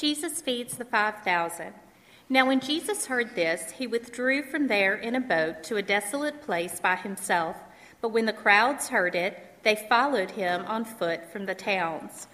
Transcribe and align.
Jesus 0.00 0.40
feeds 0.40 0.78
the 0.78 0.86
5,000. 0.86 1.74
Now, 2.30 2.46
when 2.46 2.60
Jesus 2.60 3.04
heard 3.04 3.34
this, 3.34 3.72
he 3.72 3.86
withdrew 3.86 4.44
from 4.44 4.66
there 4.66 4.94
in 4.94 5.14
a 5.14 5.20
boat 5.20 5.62
to 5.64 5.76
a 5.76 5.82
desolate 5.82 6.40
place 6.40 6.80
by 6.80 6.96
himself. 6.96 7.54
But 8.00 8.08
when 8.08 8.24
the 8.24 8.32
crowds 8.32 8.88
heard 8.88 9.14
it, 9.14 9.58
they 9.62 9.76
followed 9.76 10.30
him 10.30 10.64
on 10.64 10.86
foot 10.86 11.30
from 11.30 11.44
the 11.44 11.54
towns. 11.54 12.28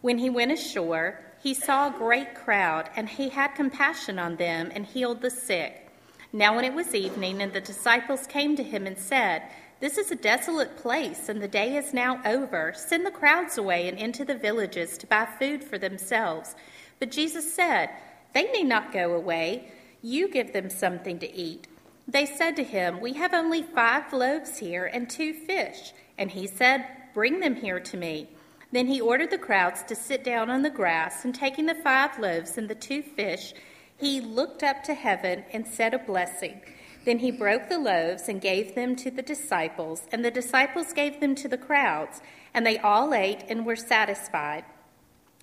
When 0.00 0.18
he 0.18 0.30
went 0.30 0.52
ashore, 0.52 1.18
he 1.42 1.54
saw 1.54 1.88
a 1.88 1.98
great 1.98 2.36
crowd, 2.36 2.88
and 2.94 3.08
he 3.08 3.30
had 3.30 3.56
compassion 3.56 4.20
on 4.20 4.36
them 4.36 4.70
and 4.72 4.86
healed 4.86 5.20
the 5.20 5.30
sick. 5.30 5.90
Now, 6.32 6.54
when 6.54 6.64
it 6.64 6.74
was 6.74 6.94
evening, 6.94 7.42
and 7.42 7.52
the 7.52 7.60
disciples 7.60 8.28
came 8.28 8.54
to 8.54 8.62
him 8.62 8.86
and 8.86 8.96
said, 8.96 9.42
This 9.80 9.98
is 9.98 10.12
a 10.12 10.14
desolate 10.14 10.76
place, 10.76 11.28
and 11.28 11.42
the 11.42 11.48
day 11.48 11.76
is 11.76 11.92
now 11.92 12.20
over. 12.24 12.72
Send 12.76 13.04
the 13.04 13.10
crowds 13.10 13.58
away 13.58 13.88
and 13.88 13.98
into 13.98 14.24
the 14.24 14.36
villages 14.36 14.96
to 14.98 15.08
buy 15.08 15.26
food 15.40 15.64
for 15.64 15.78
themselves. 15.78 16.54
But 16.98 17.10
Jesus 17.10 17.52
said, 17.52 17.90
They 18.34 18.44
need 18.50 18.66
not 18.66 18.92
go 18.92 19.14
away. 19.14 19.70
You 20.02 20.28
give 20.28 20.52
them 20.52 20.70
something 20.70 21.18
to 21.18 21.34
eat. 21.34 21.66
They 22.06 22.24
said 22.24 22.56
to 22.56 22.64
him, 22.64 23.00
We 23.00 23.14
have 23.14 23.34
only 23.34 23.62
five 23.62 24.12
loaves 24.12 24.58
here 24.58 24.86
and 24.86 25.08
two 25.08 25.32
fish. 25.32 25.92
And 26.16 26.30
he 26.30 26.46
said, 26.46 26.86
Bring 27.14 27.40
them 27.40 27.56
here 27.56 27.80
to 27.80 27.96
me. 27.96 28.28
Then 28.72 28.86
he 28.86 29.00
ordered 29.00 29.30
the 29.30 29.38
crowds 29.38 29.82
to 29.84 29.94
sit 29.94 30.22
down 30.22 30.50
on 30.50 30.62
the 30.62 30.70
grass, 30.70 31.24
and 31.24 31.34
taking 31.34 31.66
the 31.66 31.74
five 31.74 32.18
loaves 32.18 32.58
and 32.58 32.68
the 32.68 32.74
two 32.74 33.02
fish, 33.02 33.54
he 33.96 34.20
looked 34.20 34.62
up 34.62 34.84
to 34.84 34.94
heaven 34.94 35.44
and 35.52 35.66
said 35.66 35.94
a 35.94 35.98
blessing. 35.98 36.60
Then 37.04 37.18
he 37.18 37.30
broke 37.30 37.68
the 37.68 37.78
loaves 37.78 38.28
and 38.28 38.40
gave 38.40 38.74
them 38.74 38.94
to 38.96 39.10
the 39.10 39.22
disciples, 39.22 40.02
and 40.12 40.24
the 40.24 40.30
disciples 40.30 40.92
gave 40.92 41.20
them 41.20 41.34
to 41.36 41.48
the 41.48 41.56
crowds, 41.56 42.20
and 42.52 42.66
they 42.66 42.78
all 42.78 43.14
ate 43.14 43.44
and 43.48 43.64
were 43.64 43.76
satisfied. 43.76 44.64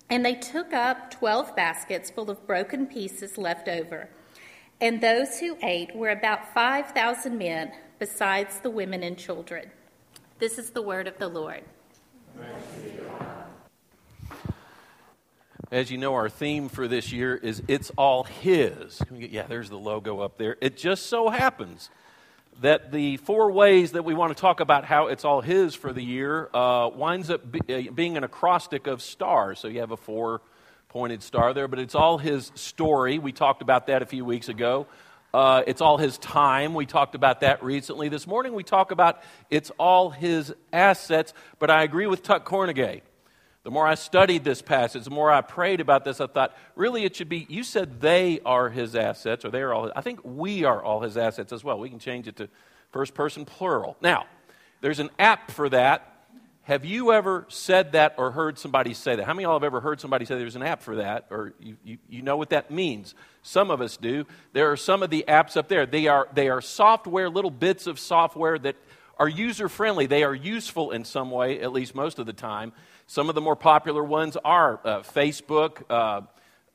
And 0.08 0.24
they 0.24 0.34
took 0.34 0.72
up 0.72 1.10
twelve 1.10 1.56
baskets 1.56 2.10
full 2.10 2.30
of 2.30 2.46
broken 2.46 2.86
pieces 2.86 3.36
left 3.36 3.68
over. 3.68 4.08
And 4.80 5.00
those 5.00 5.40
who 5.40 5.56
ate 5.62 5.96
were 5.96 6.10
about 6.10 6.52
5,000 6.52 7.38
men, 7.38 7.72
besides 7.98 8.60
the 8.60 8.68
women 8.68 9.02
and 9.02 9.16
children. 9.16 9.70
This 10.38 10.58
is 10.58 10.70
the 10.70 10.82
word 10.82 11.08
of 11.08 11.16
the 11.16 11.28
Lord. 11.28 11.62
As 15.72 15.90
you 15.90 15.96
know, 15.96 16.14
our 16.14 16.28
theme 16.28 16.68
for 16.68 16.86
this 16.86 17.10
year 17.10 17.34
is 17.34 17.62
It's 17.66 17.90
All 17.96 18.24
His. 18.24 19.00
Yeah, 19.10 19.46
there's 19.48 19.70
the 19.70 19.78
logo 19.78 20.20
up 20.20 20.36
there. 20.36 20.56
It 20.60 20.76
just 20.76 21.06
so 21.06 21.30
happens 21.30 21.90
that 22.60 22.92
the 22.92 23.16
four 23.18 23.50
ways 23.50 23.92
that 23.92 24.04
we 24.04 24.14
want 24.14 24.36
to 24.36 24.40
talk 24.40 24.60
about 24.60 24.84
how 24.84 25.08
it's 25.08 25.24
all 25.24 25.40
His 25.40 25.74
for 25.74 25.92
the 25.92 26.02
year 26.02 26.48
uh, 26.54 26.90
winds 26.94 27.30
up 27.30 27.50
be, 27.50 27.60
uh, 27.88 27.92
being 27.92 28.16
an 28.16 28.24
acrostic 28.24 28.86
of 28.86 29.02
stars. 29.02 29.58
So 29.58 29.68
you 29.68 29.80
have 29.80 29.90
a 29.90 29.96
four 29.96 30.40
pointed 30.88 31.22
star 31.22 31.52
there, 31.52 31.68
but 31.68 31.78
it's 31.78 31.94
all 31.94 32.18
His 32.18 32.52
story. 32.54 33.18
We 33.18 33.32
talked 33.32 33.62
about 33.62 33.88
that 33.88 34.02
a 34.02 34.06
few 34.06 34.24
weeks 34.24 34.48
ago. 34.48 34.86
Uh, 35.34 35.62
it's 35.66 35.82
all 35.82 35.98
his 35.98 36.16
time. 36.16 36.72
We 36.72 36.86
talked 36.86 37.14
about 37.14 37.40
that 37.40 37.62
recently. 37.62 38.08
This 38.08 38.26
morning 38.26 38.54
we 38.54 38.62
talk 38.62 38.90
about 38.90 39.22
it's 39.50 39.70
all 39.78 40.08
his 40.08 40.54
assets. 40.72 41.34
But 41.58 41.70
I 41.70 41.82
agree 41.82 42.06
with 42.06 42.22
Tuck 42.22 42.48
Cornegay. 42.48 43.02
The 43.66 43.72
more 43.72 43.84
I 43.84 43.96
studied 43.96 44.44
this 44.44 44.62
passage, 44.62 45.02
the 45.02 45.10
more 45.10 45.28
I 45.28 45.40
prayed 45.40 45.80
about 45.80 46.04
this, 46.04 46.20
I 46.20 46.28
thought, 46.28 46.56
really, 46.76 47.02
it 47.02 47.16
should 47.16 47.28
be, 47.28 47.46
you 47.48 47.64
said 47.64 48.00
they 48.00 48.38
are 48.46 48.68
his 48.68 48.94
assets, 48.94 49.44
or 49.44 49.50
they 49.50 49.60
are 49.60 49.74
all 49.74 49.90
I 49.96 50.02
think 50.02 50.20
we 50.22 50.62
are 50.62 50.80
all 50.80 51.00
his 51.00 51.16
assets 51.16 51.52
as 51.52 51.64
well. 51.64 51.76
We 51.80 51.90
can 51.90 51.98
change 51.98 52.28
it 52.28 52.36
to 52.36 52.48
first 52.92 53.12
person 53.12 53.44
plural. 53.44 53.96
Now, 54.00 54.26
there's 54.82 55.00
an 55.00 55.10
app 55.18 55.50
for 55.50 55.68
that. 55.70 56.28
Have 56.62 56.84
you 56.84 57.10
ever 57.10 57.44
said 57.48 57.90
that 57.90 58.14
or 58.18 58.30
heard 58.30 58.56
somebody 58.56 58.94
say 58.94 59.16
that? 59.16 59.24
How 59.24 59.34
many 59.34 59.46
of 59.46 59.48
y'all 59.48 59.56
have 59.56 59.64
ever 59.64 59.80
heard 59.80 60.00
somebody 60.00 60.26
say 60.26 60.36
there's 60.38 60.54
an 60.54 60.62
app 60.62 60.80
for 60.80 60.94
that, 60.96 61.26
or 61.30 61.52
you, 61.58 61.76
you, 61.84 61.98
you 62.08 62.22
know 62.22 62.36
what 62.36 62.50
that 62.50 62.70
means? 62.70 63.16
Some 63.42 63.72
of 63.72 63.80
us 63.80 63.96
do. 63.96 64.26
There 64.52 64.70
are 64.70 64.76
some 64.76 65.02
of 65.02 65.10
the 65.10 65.24
apps 65.26 65.56
up 65.56 65.66
there. 65.66 65.86
They 65.86 66.06
are, 66.06 66.28
they 66.32 66.50
are 66.50 66.60
software, 66.60 67.28
little 67.28 67.50
bits 67.50 67.88
of 67.88 67.98
software 67.98 68.60
that 68.60 68.76
are 69.18 69.28
user 69.28 69.68
friendly. 69.68 70.06
They 70.06 70.22
are 70.22 70.34
useful 70.34 70.92
in 70.92 71.04
some 71.04 71.32
way, 71.32 71.60
at 71.60 71.72
least 71.72 71.96
most 71.96 72.20
of 72.20 72.26
the 72.26 72.32
time. 72.32 72.72
Some 73.08 73.28
of 73.28 73.36
the 73.36 73.40
more 73.40 73.54
popular 73.54 74.02
ones 74.02 74.36
are 74.44 74.80
uh, 74.84 74.98
Facebook, 75.00 75.82
uh, 75.88 76.22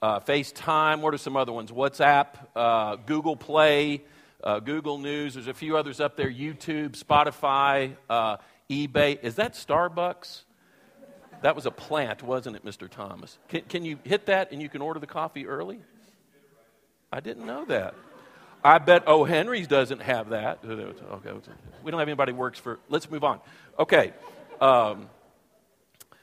uh, 0.02 0.20
FaceTime. 0.22 1.02
What 1.02 1.14
are 1.14 1.18
some 1.18 1.36
other 1.36 1.52
ones? 1.52 1.72
WhatsApp, 1.72 2.28
uh, 2.56 2.96
Google 2.96 3.36
Play, 3.36 4.02
uh, 4.42 4.60
Google 4.60 4.98
News. 4.98 5.34
There's 5.34 5.48
a 5.48 5.54
few 5.54 5.76
others 5.76 6.00
up 6.00 6.16
there 6.16 6.32
YouTube, 6.32 6.92
Spotify, 6.92 7.96
uh, 8.10 8.38
eBay. 8.70 9.22
Is 9.22 9.36
that 9.36 9.54
Starbucks? 9.54 10.44
That 11.42 11.56
was 11.56 11.66
a 11.66 11.72
plant, 11.72 12.24
wasn't 12.24 12.56
it, 12.56 12.64
Mr. 12.64 12.90
Thomas? 12.90 13.38
Can, 13.50 13.62
can 13.64 13.84
you 13.84 14.00
hit 14.04 14.28
that 14.28 14.54
and 14.54 14.62
you 14.62 14.70
can 14.70 14.82
order 14.82 15.02
the 15.02 15.08
coffee 15.08 15.48
early? 15.48 15.82
I 17.12 17.20
didn't 17.20 17.46
know 17.46 17.66
that. 17.66 17.94
I 18.64 18.78
bet 18.78 19.04
O. 19.08 19.26
Henry's 19.26 19.68
doesn't 19.68 20.02
have 20.02 20.30
that. 20.30 20.60
Okay, 20.64 21.32
we 21.84 21.92
don't 21.92 22.00
have 22.00 22.08
anybody 22.08 22.32
works 22.32 22.58
for. 22.58 22.80
Let's 22.90 23.10
move 23.10 23.26
on. 23.26 23.42
Okay. 23.78 24.14
Um, 24.62 25.10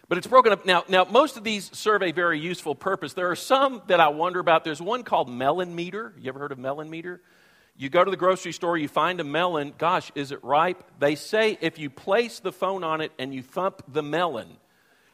but 0.08 0.18
it's 0.18 0.26
broken 0.26 0.52
up. 0.52 0.64
Now, 0.64 0.84
now, 0.88 1.04
most 1.04 1.36
of 1.36 1.44
these 1.44 1.70
serve 1.76 2.02
a 2.02 2.12
very 2.12 2.38
useful 2.38 2.74
purpose. 2.74 3.12
There 3.12 3.30
are 3.30 3.36
some 3.36 3.82
that 3.88 4.00
I 4.00 4.08
wonder 4.08 4.40
about. 4.40 4.64
There's 4.64 4.80
one 4.80 5.02
called 5.02 5.28
Melon 5.28 5.74
Meter. 5.74 6.14
You 6.18 6.28
ever 6.28 6.38
heard 6.38 6.52
of 6.52 6.58
Melon 6.58 6.88
Meter? 6.88 7.20
You 7.76 7.88
go 7.88 8.02
to 8.02 8.10
the 8.10 8.16
grocery 8.16 8.52
store, 8.52 8.76
you 8.76 8.88
find 8.88 9.20
a 9.20 9.24
melon. 9.24 9.72
Gosh, 9.78 10.10
is 10.16 10.32
it 10.32 10.42
ripe? 10.42 10.82
They 10.98 11.14
say 11.14 11.56
if 11.60 11.78
you 11.78 11.90
place 11.90 12.40
the 12.40 12.50
phone 12.50 12.82
on 12.82 13.00
it 13.00 13.12
and 13.20 13.32
you 13.32 13.40
thump 13.40 13.82
the 13.86 14.02
melon, 14.02 14.48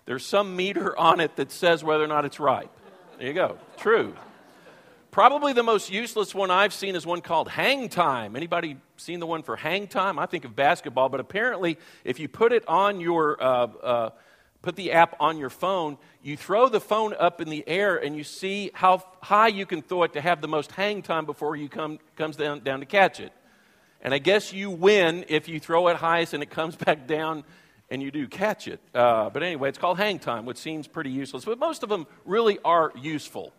there's 0.07 0.25
some 0.25 0.57
meter 0.57 0.99
on 0.99 1.21
it 1.21 1.37
that 1.37 1.53
says 1.53 1.85
whether 1.85 2.03
or 2.03 2.09
not 2.09 2.25
it's 2.25 2.41
ripe. 2.41 2.71
There 3.19 3.27
you 3.27 3.35
go. 3.35 3.59
True. 3.77 4.15
Probably 5.11 5.53
the 5.53 5.63
most 5.63 5.93
useless 5.93 6.35
one 6.35 6.51
I've 6.51 6.73
seen 6.73 6.97
is 6.97 7.07
one 7.07 7.21
called 7.21 7.49
Hang 7.49 7.89
Time. 7.89 8.35
Anybody 8.35 8.79
seen 8.97 9.21
the 9.21 9.27
one 9.27 9.43
for 9.43 9.57
Hang 9.57 9.87
Time? 9.87 10.19
I 10.19 10.27
think 10.27 10.45
of 10.45 10.57
basketball, 10.57 11.09
but 11.09 11.21
apparently, 11.21 11.79
if 12.03 12.19
you 12.19 12.29
put 12.29 12.51
it 12.51 12.67
on 12.67 12.99
your 12.99 13.41
uh, 13.41 13.67
uh, 13.83 14.11
put 14.65 14.77
the 14.77 14.93
app 14.93 15.15
on 15.21 15.37
your 15.37 15.51
phone, 15.51 15.99
you 16.23 16.37
throw 16.37 16.69
the 16.69 16.81
phone 16.81 17.15
up 17.19 17.41
in 17.41 17.51
the 17.51 17.63
air 17.69 17.97
and 17.97 18.17
you 18.17 18.25
see 18.25 18.71
how 18.73 19.05
high 19.21 19.49
you 19.49 19.67
can 19.67 19.83
throw 19.83 20.05
it 20.05 20.15
to 20.15 20.21
have 20.21 20.41
the 20.41 20.49
most 20.49 20.73
hang 20.73 21.03
time 21.03 21.27
before 21.27 21.55
you 21.55 21.69
come 21.69 21.99
comes 22.17 22.37
down, 22.37 22.61
down 22.61 22.81
to 22.81 22.87
catch 22.87 23.21
it. 23.21 23.33
And 24.01 24.15
I 24.15 24.19
guess 24.19 24.53
you 24.53 24.71
win 24.71 25.27
if 25.29 25.49
you 25.49 25.61
throw 25.61 25.89
it 25.89 25.97
highest 25.97 26.33
and 26.33 26.43
it 26.43 26.51
comes 26.51 26.77
back 26.87 27.07
down 27.07 27.45
and 27.91 28.03
you 28.03 28.11
do 28.11 28.27
catch 28.27 28.67
it. 28.67 28.81
Uh, 28.95 29.29
but 29.29 29.43
anyway, 29.43 29.69
it's 29.69 29.79
called 29.79 29.99
hang 29.99 30.19
time, 30.19 30.47
which 30.47 30.57
seems 30.57 30.89
pretty 30.89 31.11
useless. 31.11 31.45
But 31.45 31.59
most 31.59 31.83
of 31.83 31.91
them 31.91 32.07
really 32.25 32.59
are 32.65 32.91
useful. 32.97 33.53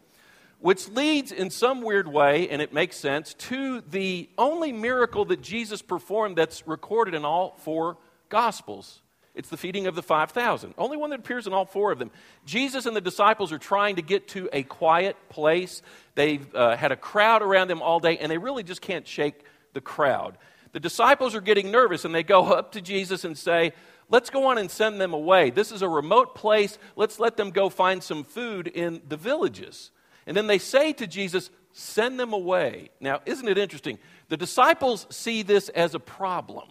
Which 0.59 0.89
leads 0.89 1.31
in 1.31 1.51
some 1.51 1.81
weird 1.81 2.07
way, 2.07 2.49
and 2.49 2.61
it 2.61 2.73
makes 2.73 2.97
sense, 2.97 3.35
to 3.35 3.81
the 3.81 4.27
only 4.37 4.72
miracle 4.72 5.25
that 5.25 5.41
Jesus 5.41 5.83
performed 5.83 6.37
that's 6.37 6.67
recorded 6.67 7.13
in 7.13 7.23
all 7.23 7.55
four 7.59 7.97
Gospels. 8.29 9.01
It's 9.35 9.50
the 9.50 9.57
feeding 9.57 9.85
of 9.85 9.96
the 9.96 10.01
5,000. 10.01 10.73
Only 10.78 10.96
one 10.96 11.09
that 11.09 11.19
appears 11.19 11.46
in 11.46 11.53
all 11.53 11.66
four 11.66 11.91
of 11.91 12.00
them. 12.00 12.09
Jesus 12.46 12.85
and 12.85 12.96
the 12.96 13.01
disciples 13.01 13.51
are 13.51 13.57
trying 13.57 13.97
to 13.97 14.01
get 14.01 14.29
to 14.29 14.50
a 14.53 14.63
quiet 14.63 15.18
place. 15.29 15.81
They've 16.16 16.56
uh, 16.56 16.78
had 16.78 16.94
a 16.94 16.96
crowd 16.96 17.41
around 17.41 17.68
them 17.68 17.81
all 17.81 18.00
day, 18.00 18.18
and 18.18 18.31
they 18.31 18.38
really 18.38 18.63
just 18.63 18.81
can't 18.81 19.06
shake 19.06 19.44
the 19.73 19.81
crowd. 19.81 20.38
The 20.72 20.79
disciples 20.79 21.35
are 21.35 21.41
getting 21.41 21.69
nervous, 21.69 22.06
and 22.06 22.16
they 22.16 22.23
go 22.23 22.46
up 22.53 22.72
to 22.72 22.81
Jesus 22.81 23.25
and 23.25 23.38
say, 23.38 23.73
Let's 24.07 24.29
go 24.29 24.46
on 24.46 24.59
and 24.59 24.69
send 24.69 25.01
them 25.01 25.13
away. 25.13 25.50
This 25.50 25.72
is 25.72 25.81
a 25.81 25.90
remote 25.90 26.35
place. 26.35 26.78
Let's 26.96 27.19
let 27.19 27.38
them 27.38 27.50
go 27.50 27.69
find 27.69 28.03
some 28.03 28.23
food 28.23 28.67
in 28.67 29.02
the 29.07 29.17
villages. 29.17 29.90
And 30.28 30.38
then 30.38 30.46
they 30.46 30.59
say 30.59 30.94
to 30.94 31.07
Jesus, 31.07 31.50
Send 31.73 32.19
them 32.19 32.31
away. 32.31 32.91
Now, 33.02 33.22
isn't 33.25 33.47
it 33.47 33.57
interesting? 33.57 33.97
The 34.29 34.38
disciples 34.38 35.07
see 35.09 35.41
this 35.41 35.69
as 35.69 35.96
a 35.96 36.00
problem 36.00 36.69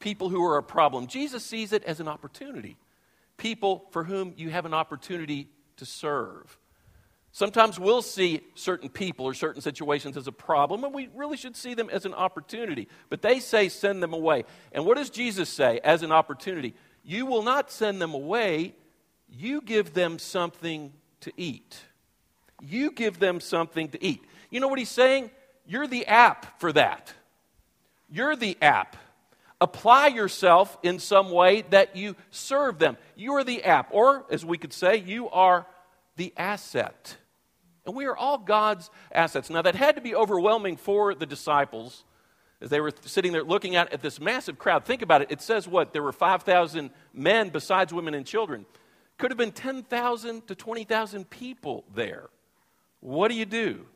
people 0.00 0.30
who 0.30 0.44
are 0.44 0.56
a 0.56 0.62
problem. 0.62 1.06
Jesus 1.06 1.44
sees 1.44 1.72
it 1.72 1.84
as 1.84 2.00
an 2.00 2.08
opportunity, 2.08 2.76
people 3.36 3.84
for 3.90 4.04
whom 4.04 4.34
you 4.36 4.50
have 4.50 4.66
an 4.66 4.74
opportunity 4.74 5.48
to 5.76 5.86
serve. 5.86 6.58
Sometimes 7.32 7.78
we'll 7.78 8.02
see 8.02 8.40
certain 8.56 8.88
people 8.88 9.24
or 9.24 9.34
certain 9.34 9.62
situations 9.62 10.16
as 10.16 10.26
a 10.26 10.32
problem, 10.32 10.82
and 10.82 10.92
we 10.92 11.08
really 11.14 11.36
should 11.36 11.56
see 11.56 11.74
them 11.74 11.88
as 11.88 12.04
an 12.04 12.12
opportunity. 12.12 12.88
But 13.08 13.22
they 13.22 13.38
say, 13.38 13.68
send 13.68 14.02
them 14.02 14.12
away. 14.12 14.44
And 14.72 14.84
what 14.84 14.96
does 14.96 15.10
Jesus 15.10 15.48
say 15.48 15.78
as 15.84 16.02
an 16.02 16.10
opportunity? 16.10 16.74
You 17.04 17.26
will 17.26 17.44
not 17.44 17.70
send 17.70 18.02
them 18.02 18.14
away, 18.14 18.74
you 19.28 19.60
give 19.60 19.94
them 19.94 20.18
something 20.18 20.92
to 21.20 21.32
eat. 21.36 21.78
You 22.60 22.90
give 22.90 23.20
them 23.20 23.40
something 23.40 23.88
to 23.90 24.04
eat. 24.04 24.24
You 24.50 24.58
know 24.58 24.68
what 24.68 24.80
he's 24.80 24.90
saying? 24.90 25.30
You're 25.66 25.86
the 25.86 26.06
app 26.06 26.58
for 26.60 26.72
that. 26.72 27.14
You're 28.10 28.34
the 28.34 28.58
app 28.60 28.96
apply 29.60 30.08
yourself 30.08 30.78
in 30.82 30.98
some 30.98 31.30
way 31.30 31.62
that 31.70 31.96
you 31.96 32.16
serve 32.30 32.78
them. 32.78 32.96
You 33.16 33.34
are 33.34 33.44
the 33.44 33.64
app, 33.64 33.88
or 33.92 34.24
as 34.30 34.44
we 34.44 34.58
could 34.58 34.72
say, 34.72 34.96
you 34.96 35.28
are 35.28 35.66
the 36.16 36.32
asset. 36.36 37.16
And 37.86 37.94
we 37.94 38.06
are 38.06 38.16
all 38.16 38.38
God's 38.38 38.90
assets. 39.12 39.50
Now, 39.50 39.62
that 39.62 39.74
had 39.74 39.96
to 39.96 40.00
be 40.00 40.14
overwhelming 40.14 40.76
for 40.76 41.14
the 41.14 41.26
disciples 41.26 42.04
as 42.60 42.70
they 42.70 42.80
were 42.80 42.92
sitting 43.04 43.32
there 43.32 43.42
looking 43.42 43.76
at, 43.76 43.92
at 43.92 44.02
this 44.02 44.20
massive 44.20 44.58
crowd. 44.58 44.84
Think 44.84 45.02
about 45.02 45.22
it. 45.22 45.30
It 45.30 45.40
says 45.40 45.66
what? 45.66 45.92
There 45.92 46.02
were 46.02 46.12
5,000 46.12 46.90
men 47.14 47.48
besides 47.48 47.92
women 47.92 48.14
and 48.14 48.26
children. 48.26 48.66
Could 49.18 49.30
have 49.30 49.38
been 49.38 49.52
10,000 49.52 50.46
to 50.46 50.54
20,000 50.54 51.30
people 51.30 51.84
there. 51.94 52.28
What 53.00 53.28
do 53.28 53.34
you 53.34 53.46
do? 53.46 53.86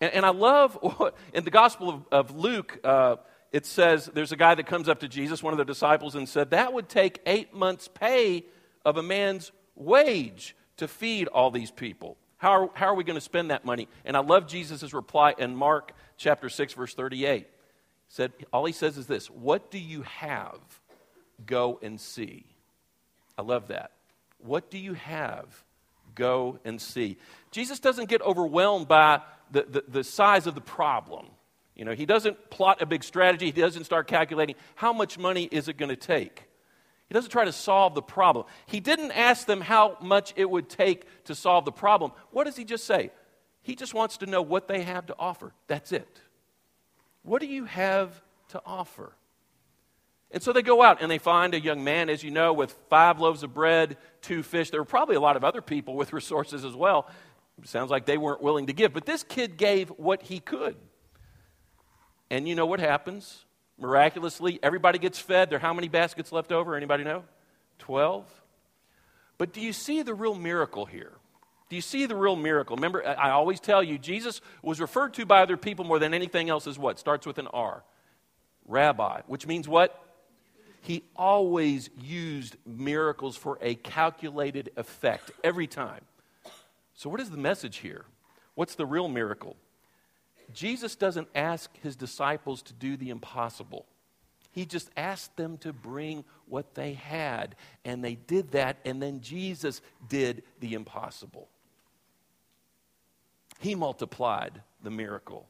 And, 0.00 0.12
and 0.12 0.26
I 0.26 0.30
love 0.30 0.74
what, 0.80 1.16
in 1.32 1.44
the 1.44 1.50
Gospel 1.50 1.90
of, 1.90 2.06
of 2.10 2.36
Luke, 2.36 2.80
uh, 2.84 3.16
it 3.54 3.66
says 3.66 4.10
there's 4.12 4.32
a 4.32 4.36
guy 4.36 4.56
that 4.56 4.66
comes 4.66 4.88
up 4.88 4.98
to 4.98 5.08
Jesus, 5.08 5.40
one 5.40 5.54
of 5.54 5.58
the 5.58 5.64
disciples, 5.64 6.16
and 6.16 6.28
said, 6.28 6.50
That 6.50 6.72
would 6.72 6.88
take 6.88 7.20
eight 7.24 7.54
months' 7.54 7.86
pay 7.86 8.42
of 8.84 8.96
a 8.96 9.02
man's 9.02 9.52
wage 9.76 10.56
to 10.78 10.88
feed 10.88 11.28
all 11.28 11.52
these 11.52 11.70
people. 11.70 12.16
How 12.36 12.64
are, 12.64 12.70
how 12.74 12.86
are 12.86 12.96
we 12.96 13.04
going 13.04 13.14
to 13.14 13.20
spend 13.20 13.52
that 13.52 13.64
money? 13.64 13.86
And 14.04 14.16
I 14.16 14.20
love 14.20 14.48
Jesus' 14.48 14.92
reply 14.92 15.34
in 15.38 15.54
Mark 15.54 15.92
chapter 16.16 16.48
6, 16.48 16.72
verse 16.72 16.94
38. 16.94 17.42
He 17.42 17.48
said, 18.08 18.32
All 18.52 18.64
he 18.64 18.72
says 18.72 18.98
is 18.98 19.06
this 19.06 19.28
What 19.28 19.70
do 19.70 19.78
you 19.78 20.02
have? 20.02 20.58
Go 21.46 21.78
and 21.80 22.00
see. 22.00 22.46
I 23.38 23.42
love 23.42 23.68
that. 23.68 23.92
What 24.38 24.68
do 24.68 24.78
you 24.78 24.94
have? 24.94 25.62
Go 26.16 26.58
and 26.64 26.82
see. 26.82 27.18
Jesus 27.52 27.78
doesn't 27.78 28.08
get 28.08 28.20
overwhelmed 28.20 28.88
by 28.88 29.20
the, 29.52 29.62
the, 29.62 29.84
the 29.86 30.04
size 30.04 30.48
of 30.48 30.56
the 30.56 30.60
problem. 30.60 31.26
You 31.74 31.84
know, 31.84 31.92
he 31.92 32.06
doesn't 32.06 32.50
plot 32.50 32.80
a 32.82 32.86
big 32.86 33.02
strategy. 33.02 33.46
He 33.46 33.60
doesn't 33.60 33.84
start 33.84 34.06
calculating 34.06 34.54
how 34.76 34.92
much 34.92 35.18
money 35.18 35.44
is 35.44 35.68
it 35.68 35.76
going 35.76 35.88
to 35.88 35.96
take. 35.96 36.44
He 37.08 37.14
doesn't 37.14 37.30
try 37.30 37.44
to 37.44 37.52
solve 37.52 37.94
the 37.94 38.02
problem. 38.02 38.46
He 38.66 38.80
didn't 38.80 39.12
ask 39.12 39.46
them 39.46 39.60
how 39.60 39.96
much 40.00 40.32
it 40.36 40.48
would 40.48 40.68
take 40.68 41.04
to 41.24 41.34
solve 41.34 41.64
the 41.64 41.72
problem. 41.72 42.12
What 42.30 42.44
does 42.44 42.56
he 42.56 42.64
just 42.64 42.84
say? 42.84 43.10
He 43.62 43.74
just 43.74 43.94
wants 43.94 44.18
to 44.18 44.26
know 44.26 44.42
what 44.42 44.68
they 44.68 44.82
have 44.82 45.06
to 45.06 45.16
offer. 45.18 45.52
That's 45.66 45.92
it. 45.92 46.20
What 47.22 47.40
do 47.40 47.46
you 47.46 47.64
have 47.64 48.22
to 48.48 48.62
offer? 48.64 49.12
And 50.30 50.42
so 50.42 50.52
they 50.52 50.62
go 50.62 50.82
out 50.82 51.00
and 51.00 51.10
they 51.10 51.18
find 51.18 51.54
a 51.54 51.60
young 51.60 51.84
man, 51.84 52.08
as 52.08 52.22
you 52.22 52.30
know, 52.30 52.52
with 52.52 52.76
five 52.88 53.20
loaves 53.20 53.42
of 53.42 53.54
bread, 53.54 53.96
two 54.20 54.42
fish. 54.42 54.70
There 54.70 54.80
were 54.80 54.84
probably 54.84 55.16
a 55.16 55.20
lot 55.20 55.36
of 55.36 55.44
other 55.44 55.62
people 55.62 55.94
with 55.96 56.12
resources 56.12 56.64
as 56.64 56.74
well. 56.74 57.08
It 57.62 57.68
sounds 57.68 57.90
like 57.90 58.04
they 58.06 58.18
weren't 58.18 58.42
willing 58.42 58.66
to 58.66 58.72
give. 58.72 58.92
But 58.92 59.06
this 59.06 59.22
kid 59.22 59.56
gave 59.56 59.88
what 59.90 60.22
he 60.22 60.40
could. 60.40 60.76
And 62.30 62.48
you 62.48 62.54
know 62.54 62.66
what 62.66 62.80
happens? 62.80 63.44
Miraculously, 63.78 64.58
everybody 64.62 64.98
gets 64.98 65.18
fed. 65.18 65.50
There 65.50 65.56
are 65.56 65.60
how 65.60 65.74
many 65.74 65.88
baskets 65.88 66.32
left 66.32 66.52
over? 66.52 66.76
Anybody 66.76 67.04
know? 67.04 67.24
12. 67.80 68.24
But 69.36 69.52
do 69.52 69.60
you 69.60 69.72
see 69.72 70.02
the 70.02 70.14
real 70.14 70.34
miracle 70.34 70.86
here? 70.86 71.12
Do 71.68 71.76
you 71.76 71.82
see 71.82 72.06
the 72.06 72.14
real 72.14 72.36
miracle? 72.36 72.76
Remember, 72.76 73.06
I 73.06 73.30
always 73.30 73.58
tell 73.58 73.82
you, 73.82 73.98
Jesus 73.98 74.40
was 74.62 74.80
referred 74.80 75.14
to 75.14 75.26
by 75.26 75.42
other 75.42 75.56
people 75.56 75.84
more 75.84 75.98
than 75.98 76.14
anything 76.14 76.48
else 76.48 76.66
as 76.66 76.78
what? 76.78 76.98
Starts 76.98 77.26
with 77.26 77.38
an 77.38 77.48
R. 77.48 77.82
Rabbi, 78.66 79.22
which 79.26 79.46
means 79.46 79.66
what? 79.66 80.00
He 80.82 81.02
always 81.16 81.88
used 82.00 82.56
miracles 82.66 83.36
for 83.36 83.58
a 83.60 83.74
calculated 83.74 84.70
effect 84.76 85.30
every 85.42 85.66
time. 85.66 86.02
So, 86.94 87.08
what 87.08 87.20
is 87.20 87.30
the 87.30 87.38
message 87.38 87.78
here? 87.78 88.04
What's 88.54 88.74
the 88.74 88.86
real 88.86 89.08
miracle? 89.08 89.56
Jesus 90.52 90.96
doesn't 90.96 91.28
ask 91.34 91.70
his 91.82 91.96
disciples 91.96 92.62
to 92.62 92.72
do 92.72 92.96
the 92.96 93.10
impossible. 93.10 93.86
He 94.52 94.66
just 94.66 94.90
asked 94.96 95.36
them 95.36 95.58
to 95.58 95.72
bring 95.72 96.24
what 96.46 96.74
they 96.74 96.92
had, 96.92 97.56
and 97.84 98.04
they 98.04 98.14
did 98.14 98.52
that, 98.52 98.76
and 98.84 99.02
then 99.02 99.20
Jesus 99.20 99.80
did 100.08 100.42
the 100.60 100.74
impossible. 100.74 101.48
He 103.58 103.74
multiplied 103.74 104.62
the 104.82 104.90
miracle. 104.90 105.48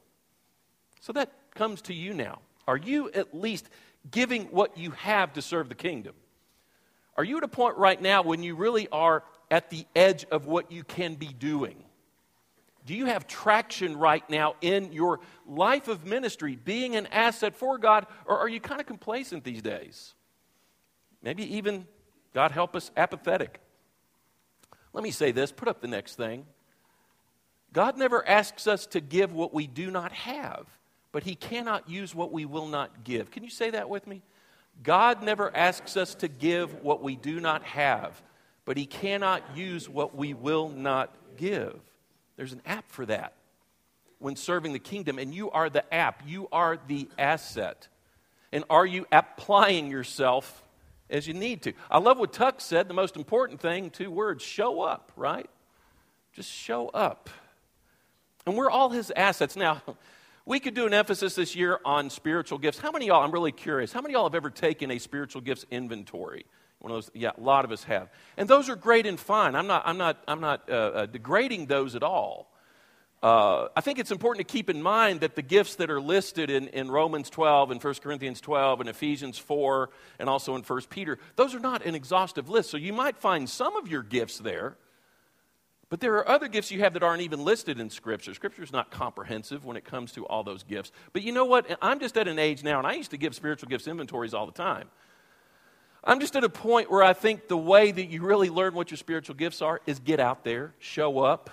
So 1.01 1.13
that 1.13 1.31
comes 1.53 1.81
to 1.83 1.93
you 1.93 2.13
now. 2.13 2.39
Are 2.67 2.77
you 2.77 3.11
at 3.11 3.37
least 3.37 3.69
giving 4.09 4.45
what 4.45 4.77
you 4.77 4.91
have 4.91 5.33
to 5.33 5.41
serve 5.41 5.69
the 5.69 5.75
kingdom? 5.75 6.15
Are 7.17 7.23
you 7.23 7.37
at 7.37 7.43
a 7.43 7.47
point 7.47 7.77
right 7.77 8.01
now 8.01 8.23
when 8.23 8.41
you 8.41 8.55
really 8.55 8.87
are 8.91 9.23
at 9.51 9.69
the 9.69 9.85
edge 9.95 10.25
of 10.31 10.47
what 10.47 10.71
you 10.71 10.83
can 10.83 11.15
be 11.15 11.27
doing? 11.27 11.83
Do 12.85 12.93
you 12.93 13.05
have 13.05 13.27
traction 13.27 13.97
right 13.97 14.27
now 14.29 14.55
in 14.61 14.93
your 14.93 15.19
life 15.47 15.87
of 15.87 16.05
ministry, 16.05 16.55
being 16.55 16.95
an 16.95 17.07
asset 17.07 17.55
for 17.55 17.77
God, 17.77 18.05
or 18.25 18.37
are 18.37 18.47
you 18.47 18.59
kind 18.59 18.79
of 18.79 18.85
complacent 18.85 19.43
these 19.43 19.61
days? 19.61 20.13
Maybe 21.23 21.55
even, 21.55 21.87
God 22.33 22.51
help 22.51 22.75
us, 22.75 22.91
apathetic. 22.95 23.59
Let 24.93 25.03
me 25.03 25.11
say 25.11 25.31
this 25.31 25.51
put 25.51 25.67
up 25.67 25.81
the 25.81 25.87
next 25.87 26.15
thing. 26.15 26.45
God 27.73 27.97
never 27.97 28.25
asks 28.27 28.67
us 28.67 28.85
to 28.87 29.01
give 29.01 29.33
what 29.33 29.53
we 29.53 29.67
do 29.67 29.89
not 29.89 30.11
have, 30.11 30.67
but 31.11 31.23
He 31.23 31.35
cannot 31.35 31.89
use 31.89 32.13
what 32.13 32.31
we 32.31 32.45
will 32.45 32.67
not 32.67 33.03
give. 33.03 33.31
Can 33.31 33.43
you 33.43 33.49
say 33.49 33.71
that 33.71 33.89
with 33.89 34.05
me? 34.05 34.21
God 34.83 35.23
never 35.23 35.53
asks 35.55 35.97
us 35.97 36.15
to 36.15 36.27
give 36.27 36.83
what 36.83 37.01
we 37.01 37.15
do 37.15 37.39
not 37.39 37.63
have, 37.63 38.21
but 38.63 38.77
He 38.77 38.85
cannot 38.85 39.57
use 39.57 39.89
what 39.89 40.15
we 40.15 40.33
will 40.33 40.69
not 40.69 41.15
give. 41.35 41.79
There's 42.37 42.53
an 42.53 42.61
app 42.65 42.91
for 42.91 43.05
that 43.05 43.33
when 44.19 44.35
serving 44.35 44.73
the 44.73 44.79
kingdom, 44.79 45.19
and 45.19 45.33
you 45.33 45.51
are 45.51 45.69
the 45.69 45.93
app, 45.93 46.23
you 46.25 46.47
are 46.51 46.79
the 46.87 47.07
asset. 47.17 47.87
And 48.51 48.63
are 48.69 48.85
you 48.85 49.05
applying 49.11 49.91
yourself 49.91 50.63
as 51.09 51.27
you 51.27 51.33
need 51.33 51.63
to? 51.63 51.73
I 51.91 51.99
love 51.99 52.17
what 52.17 52.33
Tuck 52.33 52.61
said. 52.61 52.87
The 52.87 52.93
most 52.93 53.17
important 53.17 53.59
thing, 53.59 53.89
two 53.89 54.09
words 54.09 54.43
show 54.43 54.81
up, 54.81 55.11
right? 55.15 55.49
Just 56.33 56.49
show 56.49 56.87
up. 56.89 57.29
And 58.45 58.55
we're 58.55 58.69
all 58.69 58.89
his 58.89 59.11
assets. 59.15 59.55
Now, 59.55 59.81
we 60.45 60.59
could 60.59 60.73
do 60.73 60.85
an 60.85 60.93
emphasis 60.93 61.35
this 61.35 61.55
year 61.55 61.79
on 61.83 62.09
spiritual 62.09 62.57
gifts. 62.57 62.79
How 62.79 62.91
many 62.91 63.07
y'all, 63.07 63.23
I'm 63.23 63.31
really 63.31 63.51
curious, 63.51 63.91
how 63.91 64.01
many 64.01 64.13
y'all 64.13 64.25
have 64.25 64.35
ever 64.35 64.49
taken 64.49 64.91
a 64.91 64.99
spiritual 64.99 65.41
gifts 65.41 65.65
inventory? 65.71 66.45
One 66.85 66.91
of 66.91 66.97
those, 66.97 67.09
yeah, 67.15 67.31
a 67.35 67.41
lot 67.41 67.65
of 67.65 67.71
us 67.71 67.83
have. 67.85 68.09
And 68.37 68.47
those 68.47 68.69
are 68.69 68.75
great 68.75 69.07
and 69.07 69.19
fine. 69.19 69.55
I'm 69.55 69.65
not, 69.65 69.81
I'm 69.87 69.97
not, 69.97 70.23
I'm 70.27 70.39
not 70.39 70.69
uh, 70.69 70.73
uh, 70.73 71.05
degrading 71.07 71.65
those 71.65 71.95
at 71.95 72.03
all. 72.03 72.51
Uh, 73.23 73.69
I 73.75 73.81
think 73.81 73.97
it's 73.97 74.11
important 74.11 74.47
to 74.47 74.53
keep 74.53 74.69
in 74.69 74.83
mind 74.83 75.21
that 75.21 75.35
the 75.35 75.41
gifts 75.41 75.77
that 75.77 75.89
are 75.89 75.99
listed 75.99 76.51
in, 76.51 76.67
in 76.67 76.91
Romans 76.91 77.31
12 77.31 77.71
and 77.71 77.83
1 77.83 77.93
Corinthians 77.95 78.39
12 78.39 78.81
and 78.81 78.89
Ephesians 78.89 79.39
4 79.39 79.89
and 80.19 80.29
also 80.29 80.55
in 80.55 80.61
1 80.61 80.81
Peter, 80.91 81.17
those 81.37 81.55
are 81.55 81.59
not 81.59 81.83
an 81.87 81.95
exhaustive 81.95 82.49
list. 82.49 82.69
So 82.69 82.77
you 82.77 82.93
might 82.93 83.17
find 83.17 83.49
some 83.49 83.75
of 83.77 83.87
your 83.87 84.03
gifts 84.03 84.37
there, 84.37 84.77
but 85.89 86.01
there 86.01 86.13
are 86.17 86.29
other 86.29 86.47
gifts 86.47 86.69
you 86.69 86.81
have 86.81 86.93
that 86.93 87.01
aren't 87.01 87.23
even 87.23 87.43
listed 87.43 87.79
in 87.79 87.89
Scripture. 87.89 88.35
Scripture 88.35 88.61
is 88.61 88.71
not 88.71 88.91
comprehensive 88.91 89.65
when 89.65 89.75
it 89.75 89.85
comes 89.85 90.11
to 90.11 90.27
all 90.27 90.43
those 90.43 90.61
gifts. 90.61 90.91
But 91.13 91.23
you 91.23 91.31
know 91.31 91.45
what? 91.45 91.79
I'm 91.81 91.99
just 91.99 92.15
at 92.15 92.27
an 92.27 92.37
age 92.37 92.63
now, 92.63 92.77
and 92.77 92.85
I 92.85 92.93
used 92.93 93.09
to 93.09 93.17
give 93.17 93.33
spiritual 93.33 93.69
gifts 93.69 93.87
inventories 93.87 94.35
all 94.35 94.45
the 94.45 94.51
time. 94.51 94.87
I'm 96.05 96.19
just 96.19 96.35
at 96.35 96.43
a 96.43 96.49
point 96.49 96.91
where 96.91 97.01
I 97.01 97.13
think 97.13 97.47
the 97.47 97.57
way 97.57 97.91
that 97.91 98.05
you 98.05 98.21
really 98.21 98.51
learn 98.51 98.75
what 98.75 98.91
your 98.91 98.97
spiritual 98.97 99.35
gifts 99.35 99.61
are 99.63 99.81
is 99.87 99.99
get 99.99 100.19
out 100.19 100.43
there, 100.43 100.75
show 100.77 101.19
up, 101.19 101.49